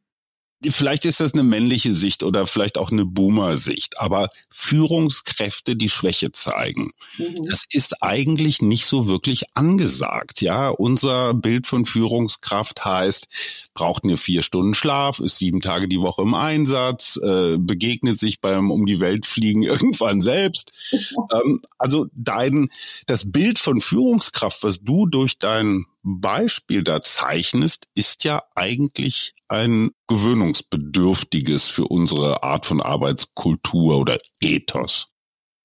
Vielleicht 0.68 1.06
ist 1.06 1.20
das 1.20 1.32
eine 1.32 1.42
männliche 1.42 1.94
Sicht 1.94 2.22
oder 2.22 2.46
vielleicht 2.46 2.76
auch 2.76 2.90
eine 2.92 3.06
Boomer-Sicht, 3.06 3.98
aber 3.98 4.28
Führungskräfte, 4.50 5.74
die 5.74 5.88
Schwäche 5.88 6.32
zeigen, 6.32 6.92
mhm. 7.16 7.46
das 7.48 7.64
ist 7.70 8.02
eigentlich 8.02 8.60
nicht 8.60 8.84
so 8.84 9.06
wirklich 9.06 9.44
angesagt. 9.54 10.42
Ja, 10.42 10.68
unser 10.68 11.32
Bild 11.32 11.66
von 11.66 11.86
Führungskraft 11.86 12.84
heißt, 12.84 13.28
braucht 13.72 14.04
nur 14.04 14.18
vier 14.18 14.42
Stunden 14.42 14.74
Schlaf, 14.74 15.18
ist 15.20 15.38
sieben 15.38 15.62
Tage 15.62 15.88
die 15.88 16.00
Woche 16.00 16.22
im 16.22 16.34
Einsatz, 16.34 17.18
äh, 17.22 17.56
begegnet 17.56 18.18
sich 18.18 18.40
beim 18.40 18.70
um 18.70 18.84
die 18.84 19.00
Welt 19.00 19.24
fliegen 19.24 19.62
irgendwann 19.62 20.20
selbst. 20.20 20.72
ähm, 20.92 21.62
also 21.78 22.06
dein, 22.12 22.68
das 23.06 23.30
Bild 23.30 23.58
von 23.58 23.80
Führungskraft, 23.80 24.62
was 24.62 24.80
du 24.80 25.06
durch 25.06 25.38
dein 25.38 25.86
Beispiel 26.02 26.82
da 26.82 27.02
zeichnest, 27.02 27.86
ist 27.94 28.24
ja 28.24 28.42
eigentlich 28.54 29.34
ein 29.48 29.90
gewöhnungsbedürftiges 30.08 31.68
für 31.68 31.84
unsere 31.84 32.42
Art 32.42 32.66
von 32.66 32.80
Arbeitskultur 32.80 33.98
oder 33.98 34.18
Ethos. 34.40 35.08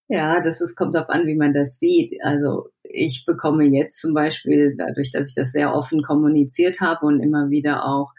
Ja, 0.07 0.41
das 0.41 0.61
ist, 0.61 0.77
kommt 0.77 0.93
darauf 0.93 1.09
an, 1.09 1.25
wie 1.25 1.35
man 1.35 1.53
das 1.53 1.79
sieht. 1.79 2.13
Also 2.23 2.69
ich 2.83 3.25
bekomme 3.25 3.65
jetzt 3.65 3.99
zum 3.99 4.13
Beispiel, 4.13 4.75
dadurch, 4.77 5.11
dass 5.11 5.29
ich 5.29 5.35
das 5.35 5.51
sehr 5.51 5.73
offen 5.73 6.03
kommuniziert 6.03 6.79
habe 6.79 7.05
und 7.07 7.21
immer 7.21 7.49
wieder 7.49 7.85
auch 7.85 8.11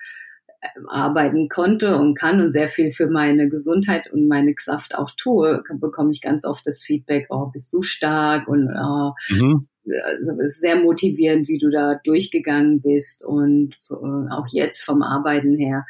äh, 0.60 0.68
arbeiten 0.88 1.48
konnte 1.48 1.96
und 1.96 2.18
kann 2.18 2.40
und 2.40 2.52
sehr 2.52 2.68
viel 2.68 2.90
für 2.90 3.08
meine 3.08 3.48
Gesundheit 3.48 4.10
und 4.12 4.26
meine 4.26 4.54
Kraft 4.54 4.96
auch 4.96 5.10
tue, 5.16 5.62
bekomme 5.74 6.10
ich 6.10 6.20
ganz 6.20 6.44
oft 6.44 6.66
das 6.66 6.82
Feedback, 6.82 7.26
oh, 7.28 7.46
bist 7.46 7.72
du 7.72 7.82
stark 7.82 8.48
und 8.48 8.68
oh, 8.68 9.12
mhm 9.28 9.68
also 10.04 10.40
ist 10.40 10.60
sehr 10.60 10.76
motivierend, 10.76 11.48
wie 11.48 11.58
du 11.58 11.70
da 11.70 12.00
durchgegangen 12.04 12.80
bist 12.80 13.24
und 13.24 13.76
äh, 13.90 14.32
auch 14.32 14.46
jetzt 14.50 14.82
vom 14.82 15.02
Arbeiten 15.02 15.56
her. 15.56 15.86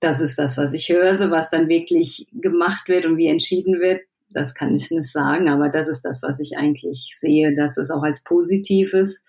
Das 0.00 0.20
ist 0.20 0.38
das, 0.38 0.56
was 0.56 0.72
ich 0.72 0.88
höre, 0.88 1.14
so 1.14 1.30
was 1.30 1.50
dann 1.50 1.68
wirklich 1.68 2.28
gemacht 2.32 2.88
wird 2.88 3.06
und 3.06 3.16
wie 3.16 3.28
entschieden 3.28 3.80
wird. 3.80 4.02
Das 4.32 4.54
kann 4.54 4.74
ich 4.74 4.90
nicht 4.90 5.10
sagen, 5.10 5.48
aber 5.48 5.70
das 5.70 5.88
ist 5.88 6.02
das, 6.02 6.22
was 6.22 6.38
ich 6.40 6.58
eigentlich 6.58 7.12
sehe, 7.14 7.54
dass 7.54 7.78
es 7.78 7.90
auch 7.90 8.02
als 8.02 8.22
Positives 8.22 9.24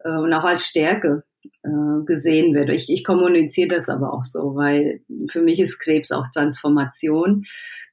äh, 0.00 0.10
und 0.10 0.32
auch 0.32 0.44
als 0.44 0.66
Stärke 0.66 1.24
äh, 1.62 2.04
gesehen 2.04 2.54
wird. 2.54 2.70
Ich, 2.70 2.90
ich 2.90 3.04
kommuniziere 3.04 3.68
das 3.68 3.88
aber 3.88 4.12
auch 4.12 4.24
so, 4.24 4.54
weil 4.54 5.00
für 5.30 5.42
mich 5.42 5.60
ist 5.60 5.78
Krebs 5.78 6.12
auch 6.12 6.26
Transformation 6.32 7.44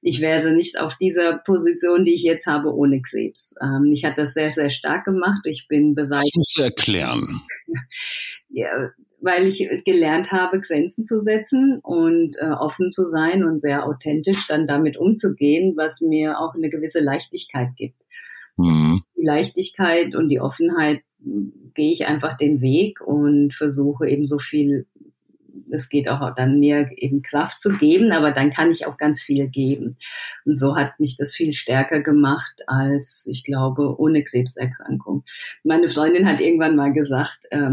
ich 0.02 0.22
wäre 0.22 0.54
nicht 0.54 0.80
auf 0.80 0.96
dieser 0.96 1.40
Position, 1.40 2.06
die 2.06 2.14
ich 2.14 2.24
jetzt 2.24 2.48
habe, 2.48 2.74
ohne 2.74 3.02
Krebs. 3.02 3.54
Ähm, 3.62 3.90
mich 3.90 4.06
hat 4.06 4.18
das 4.18 4.34
sehr, 4.34 4.52
sehr 4.52 4.70
stark 4.70 5.06
gemacht. 5.06 5.42
Ich 5.44 5.68
bin 5.68 5.94
bereit. 5.94 6.22
Das 6.22 6.30
musst 6.36 6.58
du 6.58 6.62
erklären. 6.62 7.28
ja, 8.50 8.90
weil 9.22 9.46
ich 9.48 9.68
gelernt 9.84 10.32
habe, 10.32 10.62
Grenzen 10.62 11.04
zu 11.04 11.20
setzen 11.20 11.80
und 11.84 12.38
äh, 12.40 12.52
offen 12.52 12.90
zu 12.90 13.06
sein 13.06 13.44
und 13.44 13.60
sehr 13.60 13.86
authentisch 13.86 14.48
dann 14.48 14.68
damit 14.68 14.96
umzugehen, 14.96 15.74
was 15.76 16.00
mir 16.00 16.40
auch 16.40 16.56
eine 16.56 16.70
gewisse 16.70 17.02
Leichtigkeit 17.02 17.76
gibt. 17.76 18.04
Mhm. 18.56 19.02
Die 19.20 19.26
Leichtigkeit 19.26 20.16
und 20.16 20.30
die 20.30 20.40
Offenheit 20.40 21.02
gehe 21.76 21.92
ich 21.92 22.08
einfach 22.08 22.38
den 22.38 22.62
Weg 22.62 23.02
und 23.02 23.54
versuche 23.54 24.08
eben 24.08 24.26
so 24.26 24.40
viel 24.40 24.88
es 25.72 25.90
geht 25.90 26.10
auch 26.10 26.34
dann 26.36 26.60
mir 26.60 26.90
eben 26.96 27.22
Kraft 27.22 27.62
zu 27.62 27.78
geben, 27.78 28.12
aber 28.12 28.32
dann 28.32 28.52
kann 28.52 28.72
ich 28.72 28.88
auch 28.88 28.98
ganz 28.98 29.22
viel 29.22 29.48
geben. 29.48 29.98
Und 30.46 30.56
so 30.58 30.76
hat 30.76 31.00
mich 31.00 31.18
das 31.18 31.34
viel 31.34 31.54
stärker 31.54 32.02
gemacht 32.02 32.64
als, 32.68 33.28
ich 33.30 33.44
glaube, 33.44 34.00
ohne 34.00 34.24
Krebserkrankung. 34.24 35.24
Meine 35.64 35.90
Freundin 35.90 36.28
hat 36.28 36.40
irgendwann 36.40 36.76
mal 36.76 36.94
gesagt, 36.94 37.46
äh, 37.52 37.72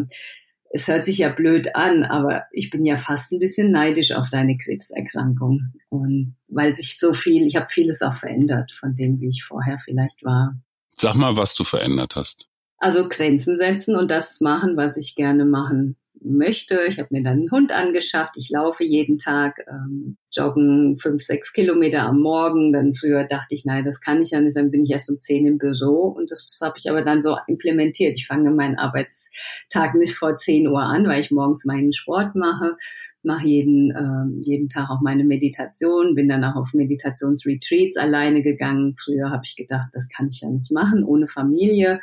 es 0.70 0.88
hört 0.88 1.06
sich 1.06 1.18
ja 1.18 1.30
blöd 1.30 1.74
an, 1.74 2.02
aber 2.04 2.44
ich 2.52 2.70
bin 2.70 2.84
ja 2.84 2.96
fast 2.96 3.32
ein 3.32 3.38
bisschen 3.38 3.70
neidisch 3.70 4.12
auf 4.12 4.28
deine 4.28 4.58
Krebserkrankung. 4.58 5.72
Und 5.88 6.36
weil 6.48 6.74
sich 6.74 6.98
so 6.98 7.14
viel, 7.14 7.46
ich 7.46 7.56
habe 7.56 7.66
vieles 7.70 8.02
auch 8.02 8.14
verändert 8.14 8.72
von 8.72 8.94
dem, 8.94 9.20
wie 9.20 9.28
ich 9.28 9.44
vorher 9.44 9.78
vielleicht 9.78 10.24
war. 10.24 10.58
Sag 10.98 11.14
mal, 11.14 11.36
was 11.36 11.54
du 11.54 11.64
verändert 11.64 12.16
hast. 12.16 12.48
Also 12.78 13.08
Grenzen 13.08 13.58
setzen 13.58 13.96
und 13.96 14.10
das 14.10 14.40
machen, 14.40 14.76
was 14.76 14.96
ich 14.96 15.14
gerne 15.14 15.44
machen 15.44 15.96
möchte. 16.22 16.80
Ich 16.88 16.98
habe 16.98 17.08
mir 17.10 17.22
dann 17.22 17.38
einen 17.38 17.50
Hund 17.50 17.72
angeschafft. 17.72 18.34
Ich 18.36 18.50
laufe 18.50 18.82
jeden 18.84 19.18
Tag, 19.18 19.64
ähm, 19.68 20.16
joggen 20.32 20.98
fünf, 20.98 21.22
sechs 21.22 21.52
Kilometer 21.52 22.02
am 22.02 22.20
Morgen. 22.20 22.72
Dann 22.72 22.94
früher 22.94 23.24
dachte 23.24 23.54
ich, 23.54 23.64
nein, 23.64 23.84
das 23.84 24.00
kann 24.00 24.22
ich 24.22 24.30
ja 24.30 24.40
nicht. 24.40 24.56
Dann 24.56 24.70
bin 24.70 24.82
ich 24.82 24.90
erst 24.90 25.10
um 25.10 25.20
zehn 25.20 25.46
im 25.46 25.58
Büro 25.58 26.08
und 26.08 26.30
das 26.30 26.58
habe 26.62 26.78
ich 26.78 26.90
aber 26.90 27.02
dann 27.02 27.22
so 27.22 27.36
implementiert. 27.46 28.16
Ich 28.16 28.26
fange 28.26 28.50
meinen 28.50 28.78
Arbeitstag 28.78 29.94
nicht 29.94 30.14
vor 30.14 30.36
zehn 30.36 30.66
Uhr 30.66 30.82
an, 30.82 31.06
weil 31.06 31.20
ich 31.20 31.30
morgens 31.30 31.64
meinen 31.64 31.92
Sport 31.92 32.34
mache 32.34 32.76
mache 33.26 33.46
jeden, 33.46 33.90
äh, 33.90 34.42
jeden 34.42 34.68
Tag 34.68 34.88
auch 34.88 35.00
meine 35.02 35.24
Meditation, 35.24 36.14
bin 36.14 36.28
dann 36.28 36.44
auch 36.44 36.56
auf 36.56 36.72
Meditationsretreats 36.72 37.96
alleine 37.96 38.42
gegangen. 38.42 38.94
Früher 38.96 39.30
habe 39.30 39.42
ich 39.44 39.56
gedacht, 39.56 39.90
das 39.92 40.08
kann 40.08 40.28
ich 40.28 40.40
ja 40.40 40.48
nicht 40.48 40.72
machen, 40.72 41.04
ohne 41.04 41.28
Familie. 41.28 42.00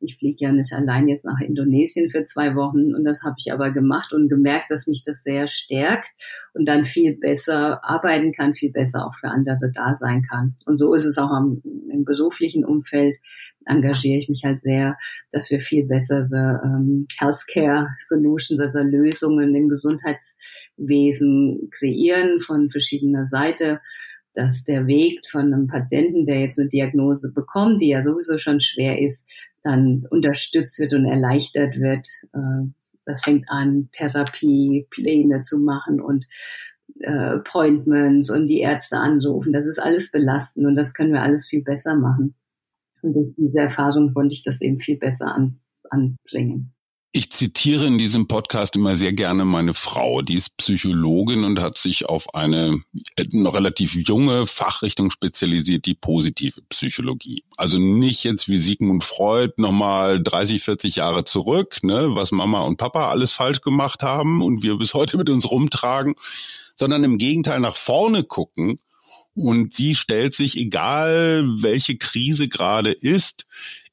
Ich 0.00 0.16
fliege 0.16 0.46
ja 0.46 0.52
nicht 0.52 0.72
allein 0.72 1.06
jetzt 1.08 1.24
nach 1.24 1.40
Indonesien 1.40 2.10
für 2.10 2.24
zwei 2.24 2.56
Wochen 2.56 2.94
und 2.94 3.04
das 3.04 3.22
habe 3.22 3.36
ich 3.38 3.52
aber 3.52 3.70
gemacht 3.70 4.12
und 4.12 4.28
gemerkt, 4.28 4.70
dass 4.70 4.88
mich 4.88 5.04
das 5.04 5.22
sehr 5.22 5.46
stärkt 5.46 6.08
und 6.54 6.66
dann 6.66 6.86
viel 6.86 7.16
besser 7.16 7.84
arbeiten 7.84 8.32
kann, 8.32 8.54
viel 8.54 8.72
besser 8.72 9.06
auch 9.06 9.14
für 9.14 9.28
andere 9.28 9.70
da 9.72 9.94
sein 9.94 10.24
kann. 10.28 10.56
Und 10.66 10.78
so 10.78 10.94
ist 10.94 11.04
es 11.04 11.18
auch 11.18 11.30
am, 11.30 11.62
im 11.90 12.04
beruflichen 12.04 12.64
Umfeld 12.64 13.18
engagiere 13.66 14.18
ich 14.18 14.28
mich 14.28 14.42
halt 14.44 14.60
sehr, 14.60 14.96
dass 15.30 15.50
wir 15.50 15.60
viel 15.60 15.86
bessere 15.86 16.60
ähm, 16.64 17.06
Healthcare 17.18 17.88
Solutions, 18.06 18.60
also 18.60 18.80
Lösungen 18.80 19.54
im 19.54 19.68
Gesundheitswesen 19.68 21.70
kreieren 21.70 22.40
von 22.40 22.70
verschiedener 22.70 23.24
Seite, 23.24 23.80
dass 24.34 24.64
der 24.64 24.86
Weg 24.86 25.20
von 25.30 25.52
einem 25.52 25.66
Patienten, 25.66 26.26
der 26.26 26.40
jetzt 26.40 26.58
eine 26.58 26.68
Diagnose 26.68 27.32
bekommt, 27.32 27.80
die 27.80 27.88
ja 27.88 28.00
sowieso 28.00 28.38
schon 28.38 28.60
schwer 28.60 29.00
ist, 29.00 29.28
dann 29.62 30.06
unterstützt 30.10 30.78
wird 30.78 30.94
und 30.94 31.06
erleichtert 31.06 31.78
wird. 31.78 32.08
Äh, 32.32 32.68
das 33.04 33.22
fängt 33.22 33.48
an, 33.48 33.88
Therapiepläne 33.92 35.42
zu 35.42 35.58
machen 35.58 36.00
und 36.00 36.26
äh, 37.00 37.10
Appointments 37.10 38.30
und 38.30 38.46
die 38.46 38.60
Ärzte 38.60 38.98
anrufen. 38.98 39.52
Das 39.52 39.66
ist 39.66 39.78
alles 39.78 40.10
belastend 40.10 40.66
und 40.66 40.76
das 40.76 40.94
können 40.94 41.12
wir 41.12 41.22
alles 41.22 41.48
viel 41.48 41.62
besser 41.62 41.96
machen. 41.96 42.34
Und 43.02 43.14
durch 43.14 43.34
diese 43.36 43.60
Erfahrung 43.60 44.14
konnte 44.14 44.34
ich 44.34 44.42
das 44.42 44.60
eben 44.60 44.78
viel 44.78 44.96
besser 44.96 45.34
an, 45.34 45.60
anbringen. 45.90 46.74
Ich 47.14 47.30
zitiere 47.30 47.86
in 47.86 47.98
diesem 47.98 48.26
Podcast 48.26 48.74
immer 48.74 48.96
sehr 48.96 49.12
gerne 49.12 49.44
meine 49.44 49.74
Frau. 49.74 50.22
Die 50.22 50.36
ist 50.36 50.56
Psychologin 50.56 51.44
und 51.44 51.60
hat 51.60 51.76
sich 51.76 52.08
auf 52.08 52.34
eine 52.34 52.80
noch 53.32 53.54
relativ 53.54 53.94
junge 53.94 54.46
Fachrichtung 54.46 55.10
spezialisiert, 55.10 55.84
die 55.84 55.92
positive 55.92 56.62
Psychologie. 56.70 57.44
Also 57.58 57.76
nicht 57.76 58.24
jetzt 58.24 58.48
wie 58.48 58.56
Sigmund 58.56 59.04
Freud 59.04 59.52
nochmal 59.58 60.22
30, 60.22 60.62
40 60.62 60.96
Jahre 60.96 61.26
zurück, 61.26 61.80
ne, 61.82 62.12
was 62.14 62.32
Mama 62.32 62.62
und 62.62 62.78
Papa 62.78 63.10
alles 63.10 63.32
falsch 63.32 63.60
gemacht 63.60 64.02
haben 64.02 64.40
und 64.40 64.62
wir 64.62 64.78
bis 64.78 64.94
heute 64.94 65.18
mit 65.18 65.28
uns 65.28 65.50
rumtragen, 65.50 66.14
sondern 66.76 67.04
im 67.04 67.18
Gegenteil 67.18 67.60
nach 67.60 67.76
vorne 67.76 68.24
gucken 68.24 68.78
und 69.34 69.72
sie 69.74 69.94
stellt 69.94 70.34
sich, 70.34 70.56
egal 70.56 71.46
welche 71.62 71.96
Krise 71.96 72.48
gerade 72.48 72.92
ist, 72.92 73.46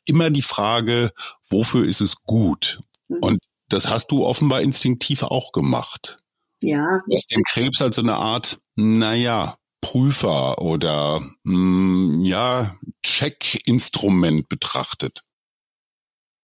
immer 0.06 0.30
die 0.30 0.42
Frage, 0.42 1.12
wofür 1.48 1.86
ist 1.86 2.02
es 2.02 2.24
gut? 2.24 2.82
Mhm. 3.08 3.18
Und 3.22 3.40
das 3.70 3.88
hast 3.88 4.12
du 4.12 4.26
offenbar 4.26 4.62
instinktiv 4.62 5.24
auch 5.24 5.52
gemacht. 5.52 6.18
Ja. 6.62 7.00
Du 7.08 7.16
hast 7.16 7.32
den 7.32 7.44
Krebs 7.44 7.82
als 7.82 7.96
so 7.96 8.02
eine 8.02 8.16
Art, 8.16 8.60
naja, 8.76 9.56
Prüfer 9.82 10.62
oder 10.62 11.22
mh, 11.44 11.54
hm, 11.54 12.22
ja, 12.26 12.78
Check-Instrument 13.04 14.50
betrachtet. 14.50 15.24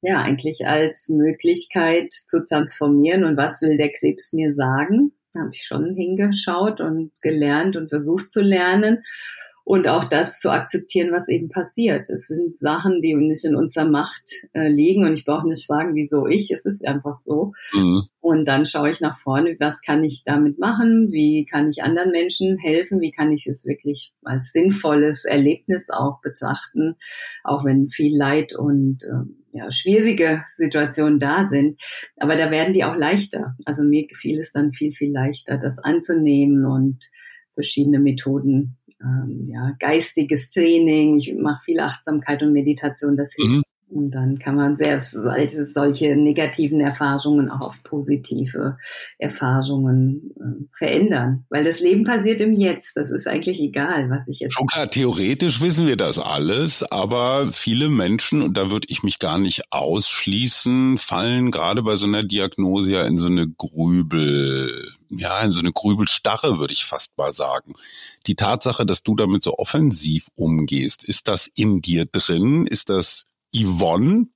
Ja, 0.01 0.21
eigentlich 0.21 0.67
als 0.67 1.09
Möglichkeit 1.09 2.13
zu 2.13 2.45
transformieren 2.45 3.23
und 3.23 3.37
was 3.37 3.61
will 3.61 3.75
der 3.75 3.91
Krebs 3.91 4.33
mir 4.33 4.53
sagen? 4.53 5.11
Habe 5.37 5.51
ich 5.53 5.63
schon 5.63 5.95
hingeschaut 5.95 6.81
und 6.81 7.11
gelernt 7.21 7.75
und 7.75 7.89
versucht 7.89 8.29
zu 8.29 8.41
lernen 8.41 9.03
und 9.65 9.87
auch 9.87 10.03
das 10.03 10.39
zu 10.39 10.51
akzeptieren, 10.51 11.11
was 11.11 11.27
eben 11.27 11.49
passiert. 11.49 12.07
Es 12.11 12.27
sind 12.27 12.55
Sachen, 12.55 13.01
die 13.01 13.15
nicht 13.15 13.43
in 13.45 13.55
unserer 13.55 13.89
Macht 13.89 14.31
äh, 14.53 14.69
liegen 14.69 15.03
und 15.03 15.13
ich 15.13 15.25
brauche 15.25 15.47
nicht 15.47 15.65
fragen, 15.65 15.95
wieso 15.95 16.27
ich. 16.27 16.51
Es 16.51 16.65
ist 16.65 16.85
einfach 16.85 17.17
so. 17.17 17.53
Mhm. 17.73 18.03
Und 18.19 18.45
dann 18.45 18.67
schaue 18.67 18.91
ich 18.91 19.01
nach 19.01 19.17
vorne, 19.17 19.57
was 19.59 19.81
kann 19.81 20.03
ich 20.03 20.23
damit 20.23 20.59
machen? 20.59 21.11
Wie 21.11 21.45
kann 21.45 21.67
ich 21.67 21.81
anderen 21.81 22.11
Menschen 22.11 22.59
helfen? 22.59 23.01
Wie 23.01 23.11
kann 23.11 23.31
ich 23.31 23.47
es 23.47 23.65
wirklich 23.65 24.13
als 24.23 24.51
sinnvolles 24.51 25.25
Erlebnis 25.25 25.89
auch 25.89 26.21
betrachten, 26.21 26.95
auch 27.43 27.65
wenn 27.65 27.89
viel 27.89 28.15
Leid 28.15 28.55
und 28.55 28.99
äh, 29.01 29.25
ja, 29.55 29.71
schwierige 29.71 30.43
Situationen 30.49 31.17
da 31.17 31.47
sind. 31.47 31.81
Aber 32.17 32.35
da 32.35 32.51
werden 32.51 32.73
die 32.73 32.83
auch 32.83 32.95
leichter. 32.95 33.55
Also 33.63 33.83
mir 33.83 34.05
gefiel 34.05 34.39
es 34.39 34.51
dann 34.51 34.73
viel, 34.73 34.91
viel 34.91 35.11
leichter, 35.11 35.57
das 35.57 35.79
anzunehmen 35.79 36.65
und 36.65 36.99
verschiedene 37.53 37.99
Methoden, 37.99 38.77
ähm, 39.01 39.41
ja, 39.45 39.71
geistiges 39.79 40.49
Training. 40.49 41.17
Ich 41.17 41.33
mache 41.35 41.63
viel 41.63 41.79
Achtsamkeit 41.79 42.43
und 42.43 42.51
Meditation, 42.51 43.15
das 43.15 43.33
hilft 43.33 43.51
mhm. 43.51 43.63
Und 43.87 44.11
dann 44.11 44.39
kann 44.39 44.55
man 44.55 44.75
sehr 44.75 44.99
solche, 44.99 46.15
negativen 46.15 46.81
Erfahrungen 46.81 47.51
auch 47.51 47.61
auf 47.61 47.83
positive 47.83 48.77
Erfahrungen 49.19 50.31
äh, 50.37 50.75
verändern. 50.75 51.45
Weil 51.49 51.63
das 51.63 51.79
Leben 51.79 52.03
passiert 52.03 52.41
im 52.41 52.53
Jetzt. 52.53 52.97
Das 52.97 53.11
ist 53.11 53.27
eigentlich 53.27 53.61
egal, 53.61 54.09
was 54.09 54.27
ich 54.27 54.39
jetzt. 54.39 54.53
Schon 54.53 54.65
klar, 54.65 54.89
theoretisch 54.89 55.61
wissen 55.61 55.85
wir 55.85 55.97
das 55.97 56.17
alles, 56.17 56.81
aber 56.83 57.51
viele 57.51 57.89
Menschen, 57.89 58.41
und 58.41 58.57
da 58.57 58.71
würde 58.71 58.87
ich 58.89 59.03
mich 59.03 59.19
gar 59.19 59.37
nicht 59.37 59.71
ausschließen, 59.71 60.97
fallen 60.97 61.51
gerade 61.51 61.83
bei 61.83 61.95
so 61.95 62.07
einer 62.07 62.23
Diagnose 62.23 62.89
ja 62.89 63.03
in 63.03 63.19
so 63.19 63.27
eine 63.27 63.47
Grübel, 63.47 64.93
ja, 65.09 65.41
in 65.41 65.51
so 65.51 65.59
eine 65.59 65.71
Grübelstarre, 65.71 66.57
würde 66.57 66.73
ich 66.73 66.85
fast 66.85 67.15
mal 67.17 67.33
sagen. 67.33 67.75
Die 68.25 68.35
Tatsache, 68.35 68.83
dass 68.83 69.03
du 69.03 69.15
damit 69.15 69.43
so 69.43 69.59
offensiv 69.59 70.27
umgehst, 70.33 71.03
ist 71.03 71.27
das 71.27 71.47
in 71.53 71.81
dir 71.81 72.05
drin? 72.05 72.65
Ist 72.65 72.89
das 72.89 73.25
Yvonne 73.55 74.27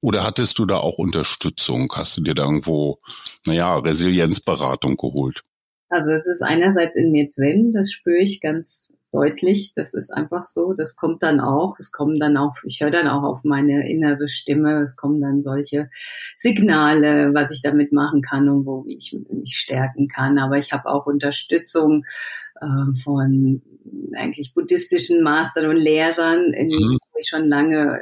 oder 0.00 0.24
hattest 0.24 0.58
du 0.58 0.66
da 0.66 0.76
auch 0.76 0.98
Unterstützung? 0.98 1.92
Hast 1.94 2.16
du 2.16 2.22
dir 2.22 2.34
da 2.34 2.44
irgendwo, 2.44 3.00
naja, 3.44 3.76
Resilienzberatung 3.78 4.96
geholt? 4.96 5.42
Also 5.88 6.10
es 6.12 6.26
ist 6.26 6.42
einerseits 6.42 6.94
in 6.94 7.10
mir 7.10 7.28
drin, 7.28 7.72
das 7.72 7.90
spüre 7.90 8.18
ich 8.18 8.40
ganz 8.40 8.92
deutlich. 9.12 9.72
Das 9.74 9.94
ist 9.94 10.10
einfach 10.10 10.44
so. 10.44 10.72
Das 10.72 10.96
kommt 10.96 11.22
dann 11.22 11.40
auch. 11.40 11.78
Es 11.78 11.90
kommen 11.90 12.18
dann 12.18 12.36
auch, 12.36 12.54
ich 12.64 12.80
höre 12.80 12.90
dann 12.90 13.08
auch 13.08 13.24
auf 13.24 13.44
meine 13.44 13.90
innere 13.90 14.28
Stimme. 14.28 14.82
Es 14.82 14.96
kommen 14.96 15.20
dann 15.20 15.42
solche 15.42 15.90
Signale, 16.36 17.34
was 17.34 17.50
ich 17.50 17.62
damit 17.62 17.92
machen 17.92 18.22
kann 18.22 18.48
und 18.48 18.66
wo 18.66 18.84
ich 18.86 19.16
mich 19.30 19.56
stärken 19.56 20.08
kann. 20.08 20.38
Aber 20.38 20.58
ich 20.58 20.72
habe 20.72 20.86
auch 20.86 21.06
Unterstützung 21.06 22.04
äh, 22.60 22.94
von 23.02 23.62
eigentlich 24.16 24.54
buddhistischen 24.54 25.22
Mastern 25.22 25.66
und 25.66 25.76
Lehrern, 25.76 26.52
in, 26.52 26.68
mhm. 26.68 26.98
wo 27.12 27.18
ich 27.18 27.28
schon 27.28 27.48
lange 27.48 28.00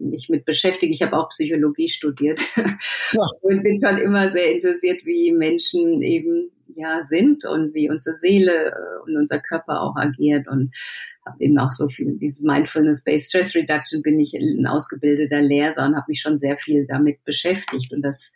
mich 0.00 0.28
mit 0.28 0.44
beschäftige. 0.44 0.92
Ich 0.92 1.02
habe 1.02 1.16
auch 1.16 1.28
Psychologie 1.28 1.88
studiert 1.88 2.40
ja. 2.56 3.26
und 3.42 3.62
bin 3.62 3.76
schon 3.78 3.98
immer 3.98 4.28
sehr 4.30 4.52
interessiert, 4.52 5.04
wie 5.04 5.32
Menschen 5.32 6.02
eben 6.02 6.50
ja 6.74 7.02
sind 7.02 7.44
und 7.44 7.74
wie 7.74 7.90
unsere 7.90 8.14
Seele 8.14 8.70
äh, 8.70 9.02
und 9.06 9.16
unser 9.16 9.40
Körper 9.40 9.82
auch 9.82 9.96
agiert 9.96 10.48
und 10.48 10.72
habe 11.26 11.36
eben 11.44 11.58
auch 11.58 11.72
so 11.72 11.88
viel 11.88 12.16
dieses 12.16 12.42
Mindfulness-Based 12.42 13.28
Stress 13.28 13.54
Reduction 13.54 14.02
bin 14.02 14.18
ich 14.18 14.34
ein 14.34 14.66
ausgebildeter 14.66 15.42
Lehrer 15.42 15.86
und 15.86 15.94
habe 15.96 16.06
mich 16.08 16.20
schon 16.20 16.38
sehr 16.38 16.56
viel 16.56 16.86
damit 16.86 17.22
beschäftigt 17.24 17.92
und 17.92 18.02
das 18.02 18.32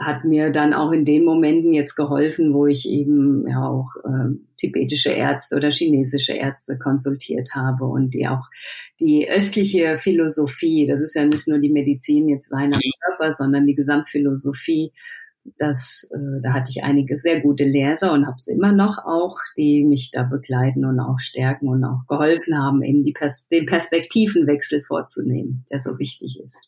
hat 0.00 0.24
mir 0.24 0.50
dann 0.50 0.72
auch 0.72 0.92
in 0.92 1.04
den 1.04 1.24
Momenten 1.24 1.74
jetzt 1.74 1.94
geholfen, 1.94 2.54
wo 2.54 2.66
ich 2.66 2.88
eben 2.88 3.46
ja 3.46 3.68
auch 3.68 3.90
äh, 4.04 4.34
tibetische 4.56 5.10
Ärzte 5.10 5.56
oder 5.56 5.70
chinesische 5.70 6.32
Ärzte 6.32 6.78
konsultiert 6.78 7.50
habe 7.54 7.84
und 7.84 8.14
die 8.14 8.26
auch 8.26 8.48
die 8.98 9.28
östliche 9.30 9.98
Philosophie, 9.98 10.86
das 10.86 11.00
ist 11.00 11.14
ja 11.14 11.26
nicht 11.26 11.46
nur 11.48 11.58
die 11.58 11.70
Medizin 11.70 12.28
jetzt 12.28 12.48
seiner 12.48 12.76
mhm. 12.76 12.90
Körper, 13.04 13.34
sondern 13.34 13.66
die 13.66 13.74
Gesamtphilosophie, 13.74 14.92
das, 15.58 16.10
äh, 16.14 16.40
da 16.42 16.54
hatte 16.54 16.70
ich 16.70 16.82
einige 16.82 17.18
sehr 17.18 17.40
gute 17.40 17.64
Lehrer 17.64 18.12
und 18.12 18.26
habe 18.26 18.36
es 18.38 18.46
immer 18.46 18.72
noch 18.72 18.98
auch, 18.98 19.36
die 19.56 19.84
mich 19.84 20.10
da 20.12 20.22
begleiten 20.22 20.84
und 20.84 20.98
auch 20.98 21.18
stärken 21.18 21.68
und 21.68 21.84
auch 21.84 22.06
geholfen 22.08 22.58
haben, 22.58 22.82
eben 22.82 23.04
die 23.04 23.12
Pers 23.12 23.48
den 23.48 23.66
Perspektivenwechsel 23.66 24.82
vorzunehmen, 24.82 25.64
der 25.70 25.78
so 25.78 25.98
wichtig 25.98 26.40
ist. 26.42 26.58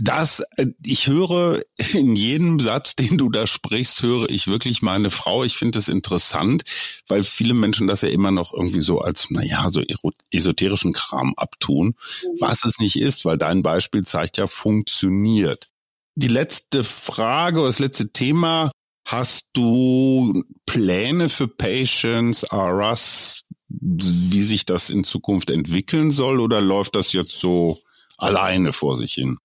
Das, 0.00 0.44
äh, 0.56 0.66
ich 0.84 1.08
höre 1.08 1.60
in 1.92 2.14
jedem 2.14 2.60
Satz, 2.60 2.94
den 2.94 3.18
du 3.18 3.30
da 3.30 3.46
sprichst, 3.46 4.02
höre 4.02 4.30
ich 4.30 4.46
wirklich 4.46 4.80
meine 4.80 5.10
Frau. 5.10 5.44
Ich 5.44 5.56
finde 5.56 5.78
es 5.78 5.88
interessant, 5.88 6.62
weil 7.08 7.24
viele 7.24 7.54
Menschen 7.54 7.88
das 7.88 8.02
ja 8.02 8.08
immer 8.08 8.30
noch 8.30 8.52
irgendwie 8.52 8.82
so 8.82 9.00
als, 9.00 9.30
naja, 9.30 9.68
so 9.70 9.82
esoterischen 10.30 10.92
Kram 10.92 11.34
abtun, 11.36 11.88
mhm. 11.88 12.36
was 12.40 12.64
es 12.64 12.78
nicht 12.78 12.96
ist, 12.96 13.24
weil 13.24 13.38
dein 13.38 13.62
Beispiel 13.62 14.02
zeigt 14.02 14.36
ja, 14.36 14.46
funktioniert. 14.46 15.68
Die 16.14 16.28
letzte 16.28 16.84
Frage, 16.84 17.62
das 17.62 17.78
letzte 17.78 18.12
Thema, 18.12 18.70
hast 19.04 19.48
du 19.52 20.44
Pläne 20.66 21.28
für 21.28 21.48
Patients, 21.48 22.44
RS, 22.52 23.42
wie 23.68 24.42
sich 24.42 24.64
das 24.64 24.90
in 24.90 25.04
Zukunft 25.04 25.50
entwickeln 25.50 26.10
soll 26.10 26.40
oder 26.40 26.60
läuft 26.60 26.94
das 26.94 27.12
jetzt 27.12 27.38
so 27.38 27.78
alleine 28.16 28.72
vor 28.72 28.96
sich 28.96 29.14
hin? 29.14 29.38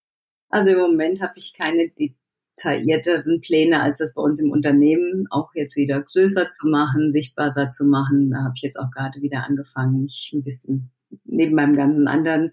Also 0.54 0.70
im 0.70 0.78
Moment 0.78 1.20
habe 1.24 1.34
ich 1.38 1.56
keine 1.56 1.90
detaillierteren 1.90 3.42
Pläne, 3.42 3.82
als 3.82 3.98
das 3.98 4.14
bei 4.14 4.22
uns 4.22 4.40
im 4.40 4.52
Unternehmen 4.52 5.26
auch 5.32 5.50
jetzt 5.56 5.76
wieder 5.76 6.00
größer 6.00 6.52
zu 6.52 6.68
machen, 6.68 7.12
sichtbarer 7.12 7.72
zu 7.72 7.86
machen. 7.86 8.30
Da 8.30 8.44
habe 8.44 8.54
ich 8.56 8.62
jetzt 8.62 8.78
auch 8.78 8.92
gerade 8.92 9.20
wieder 9.24 9.46
angefangen, 9.46 10.04
mich 10.04 10.30
ein 10.32 10.44
bisschen 10.44 10.92
neben 11.26 11.56
meinem 11.56 11.76
ganzen 11.76 12.08
anderen 12.08 12.52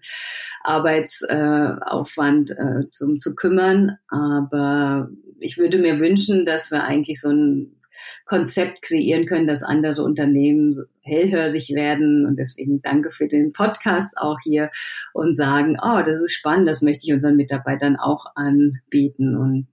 Arbeitsaufwand 0.63 2.49
äh, 2.57 2.89
zum 2.89 3.19
zu 3.19 3.35
kümmern. 3.35 3.99
Aber 4.07 5.11
ich 5.39 5.59
würde 5.59 5.77
mir 5.77 5.99
wünschen, 5.99 6.43
dass 6.43 6.71
wir 6.71 6.83
eigentlich 6.83 7.21
so 7.21 7.29
ein 7.29 7.80
Konzept 8.25 8.81
kreieren 8.81 9.25
können, 9.25 9.47
dass 9.47 9.63
andere 9.63 10.03
Unternehmen 10.03 10.85
hellhörig 11.01 11.73
werden. 11.73 12.25
Und 12.25 12.37
deswegen 12.37 12.81
danke 12.81 13.11
für 13.11 13.27
den 13.27 13.53
Podcast 13.53 14.17
auch 14.17 14.37
hier 14.43 14.71
und 15.13 15.35
sagen, 15.35 15.77
oh, 15.81 16.01
das 16.05 16.21
ist 16.21 16.33
spannend, 16.33 16.67
das 16.67 16.81
möchte 16.81 17.05
ich 17.05 17.13
unseren 17.13 17.35
Mitarbeitern 17.35 17.95
auch 17.95 18.25
anbieten. 18.35 19.35
Und 19.35 19.67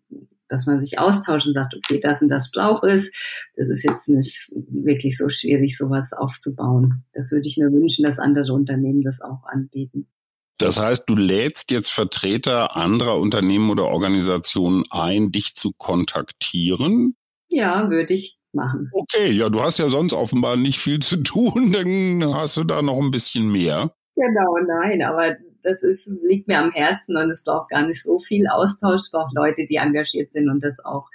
dass 0.48 0.66
man 0.66 0.82
sich 0.82 0.98
austauscht 0.98 1.46
und 1.46 1.54
sagt, 1.54 1.74
okay, 1.76 2.00
das 2.00 2.22
und 2.22 2.28
das 2.28 2.50
braucht 2.50 2.84
es. 2.84 3.12
Das 3.56 3.68
ist 3.68 3.84
jetzt 3.84 4.08
nicht 4.08 4.50
wirklich 4.54 5.16
so 5.16 5.28
schwierig, 5.28 5.76
sowas 5.76 6.12
aufzubauen. 6.12 7.04
Das 7.12 7.30
würde 7.30 7.46
ich 7.46 7.56
mir 7.56 7.70
wünschen, 7.70 8.02
dass 8.02 8.18
andere 8.18 8.52
Unternehmen 8.52 9.02
das 9.02 9.20
auch 9.20 9.44
anbieten. 9.44 10.08
Das 10.58 10.80
heißt, 10.80 11.04
du 11.06 11.14
lädst 11.14 11.70
jetzt 11.70 11.90
Vertreter 11.90 12.76
anderer 12.76 13.18
Unternehmen 13.18 13.70
oder 13.70 13.86
Organisationen 13.86 14.82
ein, 14.90 15.30
dich 15.30 15.54
zu 15.54 15.72
kontaktieren. 15.72 17.14
Ja, 17.50 17.90
würde 17.90 18.14
ich 18.14 18.38
machen. 18.52 18.90
Okay, 18.92 19.30
ja, 19.30 19.48
du 19.48 19.62
hast 19.62 19.78
ja 19.78 19.88
sonst 19.88 20.12
offenbar 20.12 20.56
nicht 20.56 20.78
viel 20.78 21.00
zu 21.00 21.18
tun, 21.18 21.72
dann 21.72 22.34
hast 22.34 22.56
du 22.56 22.64
da 22.64 22.82
noch 22.82 22.98
ein 22.98 23.11
bisschen 23.11 23.50
mehr. 23.50 23.92
Genau, 24.16 24.56
nein, 24.66 25.02
aber 25.02 25.37
das 25.62 25.82
ist, 25.82 26.11
liegt 26.24 26.48
mir 26.48 26.58
am 26.58 26.72
Herzen 26.72 27.16
und 27.16 27.30
es 27.30 27.44
braucht 27.44 27.70
gar 27.70 27.87
nicht 27.87 28.02
so 28.02 28.18
viel 28.18 28.48
Austausch. 28.48 29.02
Es 29.02 29.11
braucht 29.11 29.34
Leute, 29.34 29.66
die 29.66 29.76
engagiert 29.76 30.32
sind 30.32 30.48
und 30.48 30.64
das 30.64 30.84
auch 30.84 31.08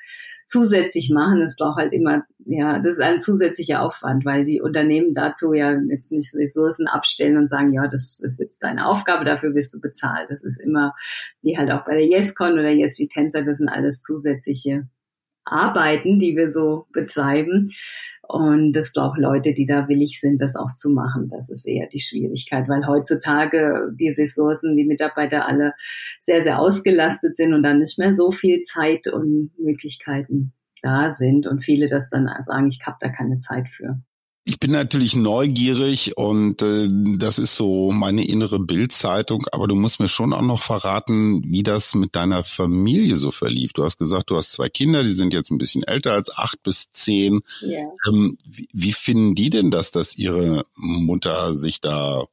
zusätzlich 0.45 1.09
machen. 1.09 1.41
Es 1.41 1.55
braucht 1.55 1.77
halt 1.77 1.93
immer, 1.93 2.23
ja, 2.45 2.79
das 2.79 2.93
ist 2.93 3.01
ein 3.01 3.19
zusätzlicher 3.19 3.81
Aufwand, 3.81 4.25
weil 4.25 4.43
die 4.43 4.61
Unternehmen 4.61 5.13
dazu 5.13 5.53
ja 5.53 5.77
jetzt 5.87 6.11
nicht 6.11 6.33
Ressourcen 6.35 6.87
abstellen 6.87 7.37
und 7.37 7.49
sagen, 7.49 7.73
ja, 7.73 7.87
das 7.87 8.19
ist 8.19 8.39
jetzt 8.39 8.61
deine 8.61 8.85
Aufgabe, 8.85 9.25
dafür 9.25 9.55
wirst 9.55 9.73
du 9.73 9.81
bezahlt. 9.81 10.29
Das 10.29 10.43
ist 10.43 10.59
immer, 10.59 10.93
wie 11.41 11.57
halt 11.57 11.71
auch 11.71 11.85
bei 11.85 11.95
der 11.95 12.05
YesCon 12.05 12.53
oder 12.53 12.69
Yes 12.69 12.99
We 12.99 13.07
Cancer, 13.07 13.43
das 13.43 13.57
sind 13.57 13.69
alles 13.69 14.01
zusätzliche 14.01 14.87
Arbeiten, 15.45 16.19
die 16.19 16.35
wir 16.35 16.49
so 16.49 16.87
betreiben. 16.91 17.71
Und 18.25 18.75
es 18.77 18.93
braucht 18.93 19.19
Leute, 19.19 19.53
die 19.53 19.65
da 19.65 19.89
willig 19.89 20.19
sind, 20.19 20.41
das 20.41 20.55
auch 20.55 20.73
zu 20.73 20.89
machen. 20.89 21.27
Das 21.29 21.49
ist 21.49 21.65
eher 21.65 21.87
die 21.87 21.99
Schwierigkeit, 21.99 22.69
weil 22.69 22.87
heutzutage 22.87 23.91
die 23.99 24.09
Ressourcen, 24.09 24.77
die 24.77 24.85
Mitarbeiter 24.85 25.45
alle 25.45 25.73
sehr, 26.19 26.41
sehr 26.41 26.59
ausgelastet 26.59 27.35
sind 27.35 27.53
und 27.53 27.63
dann 27.63 27.79
nicht 27.79 27.99
mehr 27.99 28.15
so 28.15 28.31
viel 28.31 28.61
Zeit 28.61 29.07
und 29.07 29.51
Möglichkeiten 29.59 30.53
da 30.81 31.09
sind 31.09 31.47
und 31.47 31.63
viele 31.63 31.87
das 31.87 32.09
dann 32.09 32.29
sagen, 32.41 32.67
ich 32.67 32.79
habe 32.85 32.97
da 32.99 33.09
keine 33.09 33.39
Zeit 33.39 33.69
für. 33.69 34.01
Ich 34.63 34.65
bin 34.69 34.77
natürlich 34.77 35.17
neugierig 35.17 36.15
und 36.15 36.61
äh, 36.61 36.87
das 37.17 37.37
ist 37.37 37.57
so 37.57 37.91
meine 37.91 38.25
innere 38.25 38.59
Bildzeitung, 38.59 39.43
aber 39.51 39.67
du 39.67 39.75
musst 39.75 39.99
mir 39.99 40.07
schon 40.07 40.31
auch 40.31 40.41
noch 40.41 40.61
verraten, 40.61 41.43
wie 41.43 41.63
das 41.63 41.95
mit 41.95 42.15
deiner 42.15 42.45
Familie 42.45 43.17
so 43.17 43.31
verlief. 43.31 43.73
Du 43.73 43.83
hast 43.83 43.99
gesagt, 43.99 44.29
du 44.29 44.37
hast 44.37 44.53
zwei 44.53 44.69
Kinder, 44.69 45.03
die 45.03 45.15
sind 45.15 45.33
jetzt 45.33 45.51
ein 45.51 45.57
bisschen 45.57 45.83
älter 45.83 46.13
als 46.13 46.33
acht 46.33 46.63
bis 46.63 46.93
zehn. 46.93 47.41
Yeah. 47.61 47.91
Ähm, 48.07 48.37
wie, 48.47 48.69
wie 48.71 48.93
finden 48.93 49.35
die 49.35 49.49
denn 49.49 49.69
das, 49.69 49.91
dass 49.91 50.15
ihre 50.15 50.63
Mutter 50.77 51.55
sich 51.55 51.81
da 51.81 52.23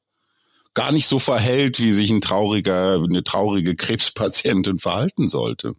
gar 0.73 0.93
nicht 0.93 1.09
so 1.09 1.19
verhält, 1.19 1.83
wie 1.83 1.91
sich 1.91 2.13
ein 2.13 2.21
trauriger, 2.21 3.03
eine 3.03 3.25
traurige 3.25 3.75
Krebspatientin 3.75 4.79
verhalten 4.79 5.29
sollte? 5.29 5.75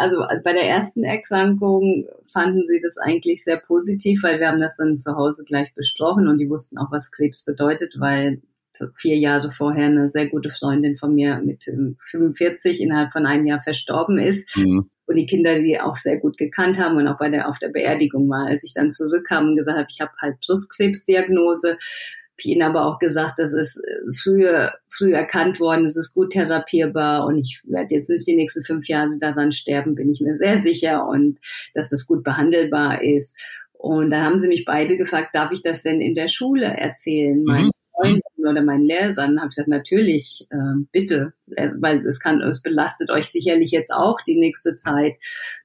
Also 0.00 0.24
bei 0.42 0.54
der 0.54 0.66
ersten 0.66 1.04
Erkrankung 1.04 2.06
fanden 2.32 2.66
sie 2.66 2.80
das 2.82 2.96
eigentlich 2.96 3.44
sehr 3.44 3.58
positiv, 3.58 4.22
weil 4.22 4.40
wir 4.40 4.48
haben 4.48 4.60
das 4.60 4.78
dann 4.78 4.98
zu 4.98 5.14
Hause 5.14 5.44
gleich 5.44 5.74
besprochen 5.74 6.26
und 6.26 6.38
die 6.38 6.48
wussten 6.48 6.78
auch, 6.78 6.90
was 6.90 7.10
Krebs 7.10 7.44
bedeutet, 7.44 7.94
weil 7.98 8.40
vier 8.96 9.18
Jahre 9.18 9.50
vorher 9.50 9.86
eine 9.86 10.08
sehr 10.08 10.28
gute 10.28 10.48
Freundin 10.48 10.96
von 10.96 11.14
mir 11.14 11.42
mit 11.44 11.64
45 12.10 12.80
innerhalb 12.80 13.12
von 13.12 13.26
einem 13.26 13.44
Jahr 13.44 13.60
verstorben 13.60 14.18
ist. 14.18 14.48
Mhm. 14.56 14.88
Und 15.04 15.16
die 15.16 15.26
Kinder, 15.26 15.60
die 15.60 15.78
auch 15.78 15.96
sehr 15.96 16.18
gut 16.18 16.38
gekannt 16.38 16.78
haben 16.78 16.96
und 16.96 17.06
auch 17.06 17.18
bei 17.18 17.28
der, 17.28 17.48
auf 17.48 17.58
der 17.58 17.68
Beerdigung 17.68 18.30
war. 18.30 18.46
Als 18.46 18.64
ich 18.64 18.72
dann 18.72 18.90
zurückkam 18.90 19.48
und 19.48 19.56
gesagt 19.56 19.76
habe, 19.76 19.88
ich 19.90 20.00
habe 20.00 20.12
halt 20.18 20.36
Brustkrebsdiagnose, 20.40 21.76
ich 21.78 22.19
ihnen 22.48 22.62
aber 22.62 22.86
auch 22.86 22.98
gesagt, 22.98 23.38
das 23.38 23.52
ist 23.52 23.76
äh, 23.78 24.12
früher, 24.14 24.72
früh 24.88 25.12
erkannt 25.14 25.60
worden, 25.60 25.84
es 25.84 25.96
ist 25.96 26.14
gut 26.14 26.32
therapierbar 26.32 27.26
und 27.26 27.38
ich 27.38 27.60
werde 27.64 27.94
jetzt 27.94 28.10
nicht 28.10 28.26
die 28.26 28.36
nächsten 28.36 28.64
fünf 28.64 28.88
Jahre 28.88 29.18
daran 29.18 29.52
sterben, 29.52 29.94
bin 29.94 30.10
ich 30.10 30.20
mir 30.20 30.36
sehr 30.36 30.58
sicher 30.58 31.06
und 31.06 31.38
dass 31.74 31.90
das 31.90 32.06
gut 32.06 32.24
behandelbar 32.24 33.02
ist. 33.02 33.36
Und 33.72 34.10
dann 34.10 34.24
haben 34.24 34.38
sie 34.38 34.48
mich 34.48 34.64
beide 34.66 34.98
gefragt, 34.98 35.30
darf 35.32 35.52
ich 35.52 35.62
das 35.62 35.82
denn 35.82 36.00
in 36.00 36.14
der 36.14 36.28
Schule 36.28 36.66
erzählen? 36.66 37.42
Mhm. 37.42 37.70
Freunden 38.00 38.46
oder 38.46 38.62
meinen 38.62 38.84
Lehrern 38.84 39.38
habe 39.38 39.48
ich 39.48 39.56
gesagt, 39.56 39.68
natürlich, 39.68 40.46
äh, 40.50 40.84
bitte, 40.92 41.32
weil 41.78 42.06
es 42.06 42.20
kann, 42.20 42.40
es 42.42 42.62
belastet 42.62 43.10
euch 43.10 43.26
sicherlich 43.26 43.70
jetzt 43.70 43.92
auch 43.92 44.18
die 44.26 44.38
nächste 44.38 44.74
Zeit. 44.76 45.14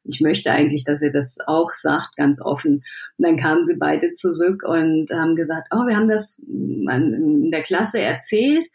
Ich 0.04 0.22
möchte 0.22 0.52
eigentlich, 0.52 0.84
dass 0.84 1.02
ihr 1.02 1.12
das 1.12 1.38
auch 1.46 1.74
sagt, 1.74 2.16
ganz 2.18 2.42
offen. 2.42 2.84
Und 3.18 3.28
dann 3.28 3.38
kamen 3.38 3.66
sie 3.66 3.76
beide 3.76 4.12
zurück 4.12 4.64
und 4.64 5.10
haben 5.12 5.36
gesagt, 5.36 5.70
oh, 5.72 5.86
wir 5.86 5.96
haben 5.96 6.10
das 6.10 6.40
in 6.40 7.50
der 7.52 7.64
Klasse 7.64 8.00
erzählt. 8.00 8.68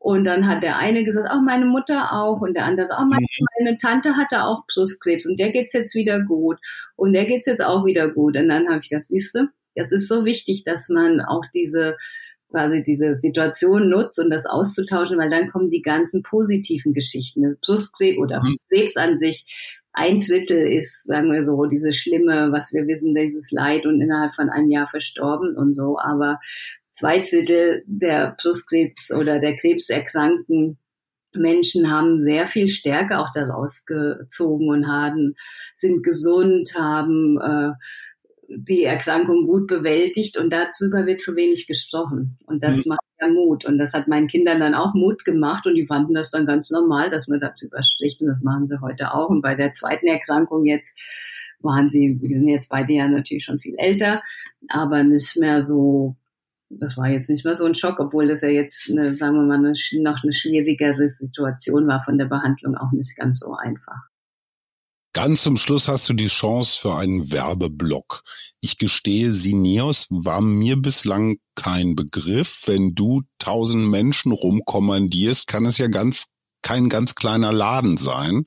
Und 0.00 0.24
dann 0.24 0.46
hat 0.46 0.62
der 0.62 0.78
eine 0.78 1.04
gesagt, 1.04 1.28
auch 1.28 1.40
oh, 1.40 1.44
meine 1.44 1.66
Mutter 1.66 2.12
auch. 2.12 2.40
Und 2.40 2.54
der 2.54 2.64
andere, 2.64 2.96
auch 2.96 3.02
oh, 3.02 3.08
meine, 3.08 3.20
mhm. 3.22 3.46
meine 3.58 3.76
Tante 3.76 4.16
hatte 4.16 4.44
auch 4.44 4.62
Brustkrebs. 4.72 5.26
Und 5.26 5.40
der 5.40 5.50
geht's 5.50 5.72
jetzt 5.72 5.94
wieder 5.94 6.22
gut. 6.22 6.58
Und 6.96 7.12
der 7.12 7.26
geht's 7.26 7.46
jetzt 7.46 7.64
auch 7.64 7.84
wieder 7.84 8.08
gut. 8.08 8.36
Und 8.36 8.48
dann 8.48 8.68
habe 8.68 8.78
ich 8.80 8.90
gesagt, 8.90 9.08
siehst 9.08 9.34
du, 9.34 9.48
es 9.74 9.92
ist 9.92 10.08
so 10.08 10.24
wichtig, 10.24 10.64
dass 10.64 10.88
man 10.88 11.20
auch 11.20 11.44
diese 11.54 11.96
quasi 12.50 12.82
diese 12.82 13.14
Situation 13.14 13.88
nutzt 13.88 14.18
und 14.18 14.30
das 14.30 14.46
auszutauschen, 14.46 15.18
weil 15.18 15.30
dann 15.30 15.50
kommen 15.50 15.70
die 15.70 15.82
ganzen 15.82 16.22
positiven 16.22 16.94
Geschichten. 16.94 17.56
Brustkrebs 17.60 18.18
oder 18.18 18.40
mhm. 18.42 18.56
Krebs 18.68 18.96
an 18.96 19.16
sich. 19.16 19.46
Ein 19.92 20.18
Drittel 20.18 20.66
ist, 20.66 21.06
sagen 21.06 21.32
wir 21.32 21.44
so, 21.44 21.64
diese 21.66 21.92
schlimme, 21.92 22.52
was 22.52 22.72
wir 22.72 22.86
wissen, 22.86 23.14
dieses 23.14 23.50
Leid 23.50 23.84
und 23.84 24.00
innerhalb 24.00 24.34
von 24.34 24.48
einem 24.48 24.70
Jahr 24.70 24.86
verstorben 24.86 25.56
und 25.56 25.74
so. 25.74 25.98
Aber 25.98 26.38
zwei 26.90 27.20
Drittel 27.20 27.82
der 27.86 28.36
Brustkrebs 28.40 29.10
oder 29.10 29.40
der 29.40 29.56
krebserkrankten 29.56 30.78
Menschen 31.34 31.90
haben 31.90 32.20
sehr 32.20 32.46
viel 32.48 32.68
Stärke 32.68 33.18
auch 33.18 33.30
daraus 33.32 33.84
gezogen 33.84 34.68
und 34.68 34.88
haben, 34.88 35.34
sind 35.74 36.02
gesund, 36.02 36.74
haben 36.76 37.38
äh, 37.40 37.72
die 38.48 38.84
Erkrankung 38.84 39.44
gut 39.44 39.66
bewältigt 39.66 40.38
und 40.38 40.52
darüber 40.52 41.06
wird 41.06 41.20
zu 41.20 41.36
wenig 41.36 41.66
gesprochen. 41.66 42.38
Und 42.46 42.64
das 42.64 42.84
mhm. 42.84 42.90
macht 42.90 43.00
ja 43.20 43.28
Mut. 43.28 43.64
Und 43.66 43.78
das 43.78 43.92
hat 43.92 44.08
meinen 44.08 44.26
Kindern 44.26 44.60
dann 44.60 44.74
auch 44.74 44.94
Mut 44.94 45.24
gemacht 45.24 45.66
und 45.66 45.74
die 45.74 45.86
fanden 45.86 46.14
das 46.14 46.30
dann 46.30 46.46
ganz 46.46 46.70
normal, 46.70 47.10
dass 47.10 47.28
man 47.28 47.40
darüber 47.40 47.82
spricht. 47.82 48.20
Und 48.20 48.28
das 48.28 48.42
machen 48.42 48.66
sie 48.66 48.80
heute 48.80 49.12
auch. 49.12 49.28
Und 49.28 49.42
bei 49.42 49.54
der 49.54 49.72
zweiten 49.72 50.06
Erkrankung 50.06 50.64
jetzt 50.64 50.96
waren 51.60 51.90
sie, 51.90 52.18
wir 52.20 52.38
sind 52.38 52.48
jetzt 52.48 52.70
beide 52.70 52.92
ja 52.92 53.08
natürlich 53.08 53.44
schon 53.44 53.58
viel 53.58 53.74
älter, 53.78 54.22
aber 54.68 55.02
nicht 55.02 55.36
mehr 55.36 55.60
so, 55.60 56.16
das 56.70 56.96
war 56.96 57.08
jetzt 57.08 57.28
nicht 57.28 57.44
mehr 57.44 57.56
so 57.56 57.66
ein 57.66 57.74
Schock, 57.74 57.98
obwohl 57.98 58.28
das 58.28 58.42
ja 58.42 58.48
jetzt, 58.48 58.88
eine, 58.90 59.12
sagen 59.12 59.36
wir 59.36 59.42
mal, 59.42 59.58
eine, 59.58 59.74
noch 60.00 60.22
eine 60.22 60.32
schwierigere 60.32 61.08
Situation 61.08 61.86
war 61.86 62.00
von 62.00 62.16
der 62.16 62.26
Behandlung 62.26 62.76
auch 62.76 62.92
nicht 62.92 63.16
ganz 63.16 63.40
so 63.40 63.54
einfach. 63.54 64.08
Ganz 65.18 65.42
zum 65.42 65.56
Schluss 65.56 65.88
hast 65.88 66.08
du 66.08 66.12
die 66.12 66.28
Chance 66.28 66.78
für 66.80 66.94
einen 66.94 67.32
Werbeblock. 67.32 68.22
Ich 68.60 68.78
gestehe, 68.78 69.32
Sineos 69.32 70.06
war 70.10 70.40
mir 70.40 70.76
bislang 70.76 71.38
kein 71.56 71.96
Begriff. 71.96 72.62
Wenn 72.66 72.94
du 72.94 73.22
tausend 73.40 73.88
Menschen 73.88 74.30
rumkommandierst, 74.30 75.48
kann 75.48 75.66
es 75.66 75.76
ja 75.76 75.88
ganz 75.88 76.26
kein 76.62 76.88
ganz 76.88 77.16
kleiner 77.16 77.52
Laden 77.52 77.96
sein. 77.96 78.46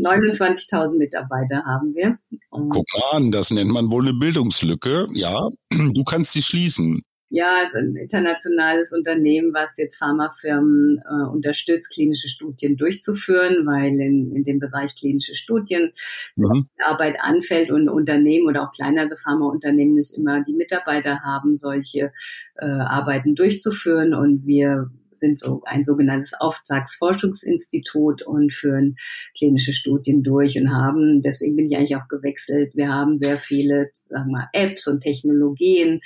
Nein, 0.00 0.32
29.000 0.32 0.96
Mitarbeiter 0.96 1.62
haben 1.62 1.94
wir. 1.94 2.18
Und 2.50 2.70
Guck 2.70 2.86
mal 2.94 3.16
an, 3.16 3.30
das 3.30 3.52
nennt 3.52 3.70
man 3.70 3.88
wohl 3.88 4.02
eine 4.02 4.18
Bildungslücke. 4.18 5.06
Ja, 5.12 5.48
du 5.70 6.02
kannst 6.02 6.32
sie 6.32 6.42
schließen. 6.42 7.02
Ja, 7.30 7.58
es 7.62 7.74
ist 7.74 7.76
ein 7.76 7.96
internationales 7.96 8.92
Unternehmen, 8.92 9.52
was 9.52 9.76
jetzt 9.76 9.98
Pharmafirmen 9.98 10.98
äh, 10.98 11.28
unterstützt, 11.28 11.92
klinische 11.92 12.28
Studien 12.28 12.76
durchzuführen, 12.76 13.66
weil 13.66 14.00
in, 14.00 14.34
in 14.34 14.44
dem 14.44 14.58
Bereich 14.58 14.96
klinische 14.96 15.34
Studien 15.34 15.92
mhm. 16.36 16.68
Arbeit 16.82 17.18
anfällt 17.20 17.70
und 17.70 17.90
Unternehmen 17.90 18.46
oder 18.46 18.62
auch 18.62 18.72
kleinere 18.72 19.16
Pharmaunternehmen 19.22 19.94
nicht 19.94 20.16
immer 20.16 20.42
die 20.42 20.54
Mitarbeiter 20.54 21.20
haben, 21.20 21.58
solche 21.58 22.12
äh, 22.56 22.66
Arbeiten 22.66 23.34
durchzuführen. 23.34 24.14
Und 24.14 24.46
wir 24.46 24.90
sind 25.18 25.38
so 25.38 25.62
ein 25.64 25.84
sogenanntes 25.84 26.32
Auftragsforschungsinstitut 26.38 28.22
und 28.22 28.52
führen 28.52 28.96
klinische 29.36 29.72
Studien 29.72 30.22
durch 30.22 30.58
und 30.58 30.72
haben, 30.72 31.20
deswegen 31.22 31.56
bin 31.56 31.66
ich 31.66 31.76
eigentlich 31.76 31.96
auch 31.96 32.08
gewechselt, 32.08 32.74
wir 32.74 32.88
haben 32.88 33.18
sehr 33.18 33.36
viele, 33.36 33.90
sagen 34.08 34.30
wir, 34.30 34.48
Apps 34.52 34.86
und 34.86 35.02
Technologien, 35.02 36.00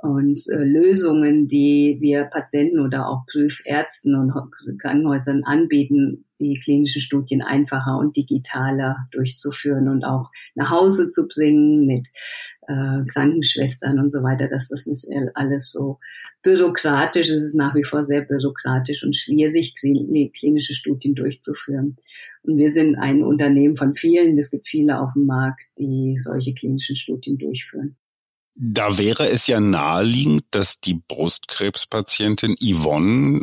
und 0.00 0.38
äh, 0.48 0.62
Lösungen, 0.62 1.48
die 1.48 1.98
wir 2.00 2.24
Patienten 2.24 2.78
oder 2.78 3.08
auch 3.08 3.26
Prüfärzten 3.26 4.14
und 4.14 4.32
Krankenhäusern 4.80 5.42
anbieten, 5.42 6.24
die 6.38 6.54
klinischen 6.54 7.02
Studien 7.02 7.42
einfacher 7.42 7.98
und 7.98 8.16
digitaler 8.16 9.08
durchzuführen 9.10 9.88
und 9.88 10.04
auch 10.04 10.30
nach 10.54 10.70
Hause 10.70 11.08
zu 11.08 11.26
bringen 11.26 11.84
mit 11.84 12.06
äh, 12.68 13.04
Krankenschwestern 13.12 13.98
und 13.98 14.12
so 14.12 14.22
weiter, 14.22 14.46
dass 14.46 14.68
das 14.68 14.86
nicht 14.86 15.04
alles 15.34 15.72
so 15.72 15.98
bürokratisch 16.44 17.28
ist. 17.28 17.34
Es 17.34 17.42
ist 17.48 17.56
nach 17.56 17.74
wie 17.74 17.82
vor 17.82 18.04
sehr 18.04 18.22
bürokratisch 18.22 19.02
und 19.02 19.16
schwierig, 19.16 19.74
klinische 19.74 20.74
Studien 20.74 21.16
durchzuführen. 21.16 21.96
Und 22.42 22.56
wir 22.56 22.70
sind 22.70 22.94
ein 22.94 23.24
Unternehmen 23.24 23.74
von 23.74 23.94
vielen. 23.94 24.38
Es 24.38 24.52
gibt 24.52 24.68
viele 24.68 25.00
auf 25.00 25.14
dem 25.14 25.26
Markt, 25.26 25.64
die 25.76 26.16
solche 26.18 26.54
klinischen 26.54 26.94
Studien 26.94 27.36
durchführen. 27.36 27.96
Da 28.60 28.98
wäre 28.98 29.28
es 29.28 29.46
ja 29.46 29.60
naheliegend, 29.60 30.44
dass 30.50 30.80
die 30.80 31.00
Brustkrebspatientin 31.06 32.56
Yvonne 32.60 33.42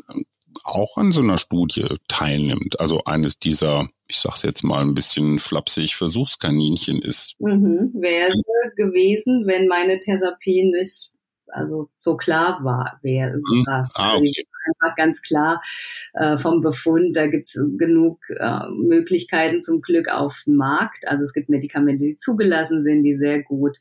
auch 0.63 0.97
an 0.97 1.13
so 1.13 1.21
einer 1.21 1.37
Studie 1.37 1.85
teilnimmt. 2.09 2.79
Also 2.81 3.03
eines 3.05 3.39
dieser, 3.39 3.87
ich 4.07 4.17
sag's 4.17 4.43
jetzt 4.43 4.63
mal 4.63 4.81
ein 4.81 4.93
bisschen 4.93 5.39
flapsig, 5.39 5.95
Versuchskaninchen 5.95 7.01
ist. 7.01 7.35
Mhm. 7.39 7.91
Wäre 7.93 8.33
gewesen, 8.75 9.45
wenn 9.45 9.67
meine 9.67 9.99
Therapie 9.99 10.69
nicht 10.69 11.11
also 11.47 11.89
so 11.99 12.17
klar 12.17 12.63
war, 12.63 12.99
wer 13.01 13.35
mhm. 13.35 13.63
war. 13.65 13.89
Ah, 13.95 14.15
okay. 14.15 14.45
Einfach 14.67 14.95
ganz 14.95 15.21
klar 15.21 15.61
äh, 16.13 16.39
vom 16.39 16.61
Befund, 16.61 17.15
da 17.15 17.27
gibt's 17.27 17.53
genug 17.77 18.19
äh, 18.29 18.67
Möglichkeiten 18.71 19.61
zum 19.61 19.79
Glück 19.79 20.09
auf 20.09 20.41
dem 20.47 20.55
Markt. 20.55 21.07
Also 21.07 21.23
es 21.23 21.33
gibt 21.33 21.49
Medikamente, 21.49 22.03
die 22.03 22.15
zugelassen 22.15 22.81
sind, 22.81 23.03
die 23.03 23.15
sehr 23.15 23.43
gut 23.43 23.77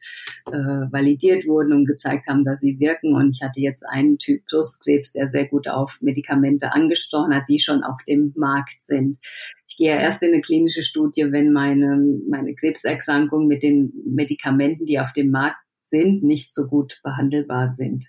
äh, 0.46 0.52
validiert 0.52 1.46
wurden 1.46 1.72
und 1.72 1.86
gezeigt 1.86 2.28
haben, 2.28 2.44
dass 2.44 2.60
sie 2.60 2.78
wirken. 2.80 3.14
Und 3.14 3.30
ich 3.34 3.42
hatte 3.42 3.60
jetzt 3.60 3.82
einen 3.88 4.18
Typ 4.18 4.44
Brustkrebs, 4.44 5.12
der 5.12 5.28
sehr 5.28 5.46
gut 5.46 5.68
auf 5.68 5.96
Medikamente 6.02 6.72
angesprochen 6.72 7.34
hat, 7.34 7.44
die 7.48 7.60
schon 7.60 7.82
auf 7.82 8.00
dem 8.06 8.34
Markt 8.36 8.82
sind. 8.82 9.18
Ich 9.66 9.78
gehe 9.78 9.88
ja 9.88 10.00
erst 10.00 10.22
in 10.22 10.32
eine 10.32 10.42
klinische 10.42 10.82
Studie, 10.82 11.32
wenn 11.32 11.50
meine, 11.50 11.96
meine 12.28 12.54
Krebserkrankung 12.54 13.46
mit 13.46 13.62
den 13.62 13.92
Medikamenten, 14.04 14.84
die 14.84 15.00
auf 15.00 15.12
dem 15.12 15.30
Markt 15.30 15.63
sind, 15.94 16.24
nicht 16.24 16.52
so 16.52 16.66
gut 16.66 17.00
behandelbar 17.04 17.74
sind. 17.76 18.06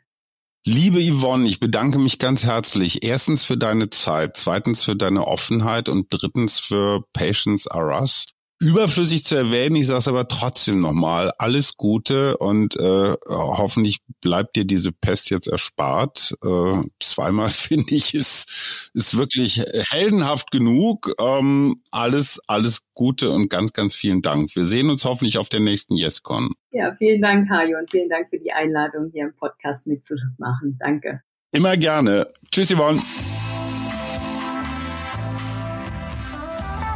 Liebe 0.65 0.99
Yvonne, 0.99 1.47
ich 1.47 1.59
bedanke 1.59 1.99
mich 1.99 2.17
ganz 2.17 2.43
herzlich. 2.43 3.03
Erstens 3.03 3.43
für 3.43 3.55
deine 3.55 3.91
Zeit, 3.91 4.36
zweitens 4.36 4.83
für 4.83 4.95
deine 4.95 5.27
Offenheit 5.27 5.89
und 5.89 6.07
drittens 6.09 6.59
für 6.59 7.03
Patience 7.13 7.67
Are 7.67 7.99
Us 7.99 8.34
überflüssig 8.60 9.26
zu 9.26 9.36
erwähnen. 9.36 9.76
Ich 9.76 9.88
sage 9.88 9.99
es 9.99 10.08
aber 10.08 10.28
trotzdem 10.28 10.82
nochmal. 10.82 11.32
Alles 11.38 11.78
Gute 11.78 12.38
und 12.38 12.76
äh, 12.78 13.16
hoffentlich 13.28 13.99
bleibt 14.22 14.56
dir 14.56 14.66
diese 14.66 14.91
Pest 14.91 15.30
jetzt 15.30 15.47
erspart. 15.47 16.36
Äh, 16.43 16.84
zweimal 16.99 17.49
finde 17.49 17.95
ich 17.95 18.14
ist 18.14 18.89
ist 18.93 19.18
wirklich 19.18 19.64
heldenhaft 19.89 20.51
genug. 20.51 21.14
Ähm, 21.20 21.82
alles 21.91 22.39
alles 22.47 22.84
Gute 22.93 23.32
und 23.32 23.49
ganz 23.49 23.74
ganz 23.74 23.95
vielen 23.95 24.22
Dank. 24.22 24.56
Wir 24.56 24.66
sehen 24.66 24.89
uns 24.89 25.03
hoffentlich 25.06 25.38
auf 25.38 25.49
der 25.49 25.60
nächsten 25.60 25.95
YesCon. 25.95 26.53
Ja, 26.72 26.95
vielen 26.95 27.22
Dank, 27.22 27.49
Hajo, 27.49 27.78
und 27.78 27.91
vielen 27.91 28.10
Dank 28.10 28.30
für 28.30 28.39
die 28.39 28.51
Einladung, 28.51 29.10
hier 29.12 29.26
im 29.26 29.36
Podcast 29.36 29.88
mitzumachen. 29.88 30.78
Danke. 30.80 31.22
Immer 31.51 31.78
gerne. 31.78 32.28
Tschüss, 32.51 32.74
Yvonne. 32.74 33.01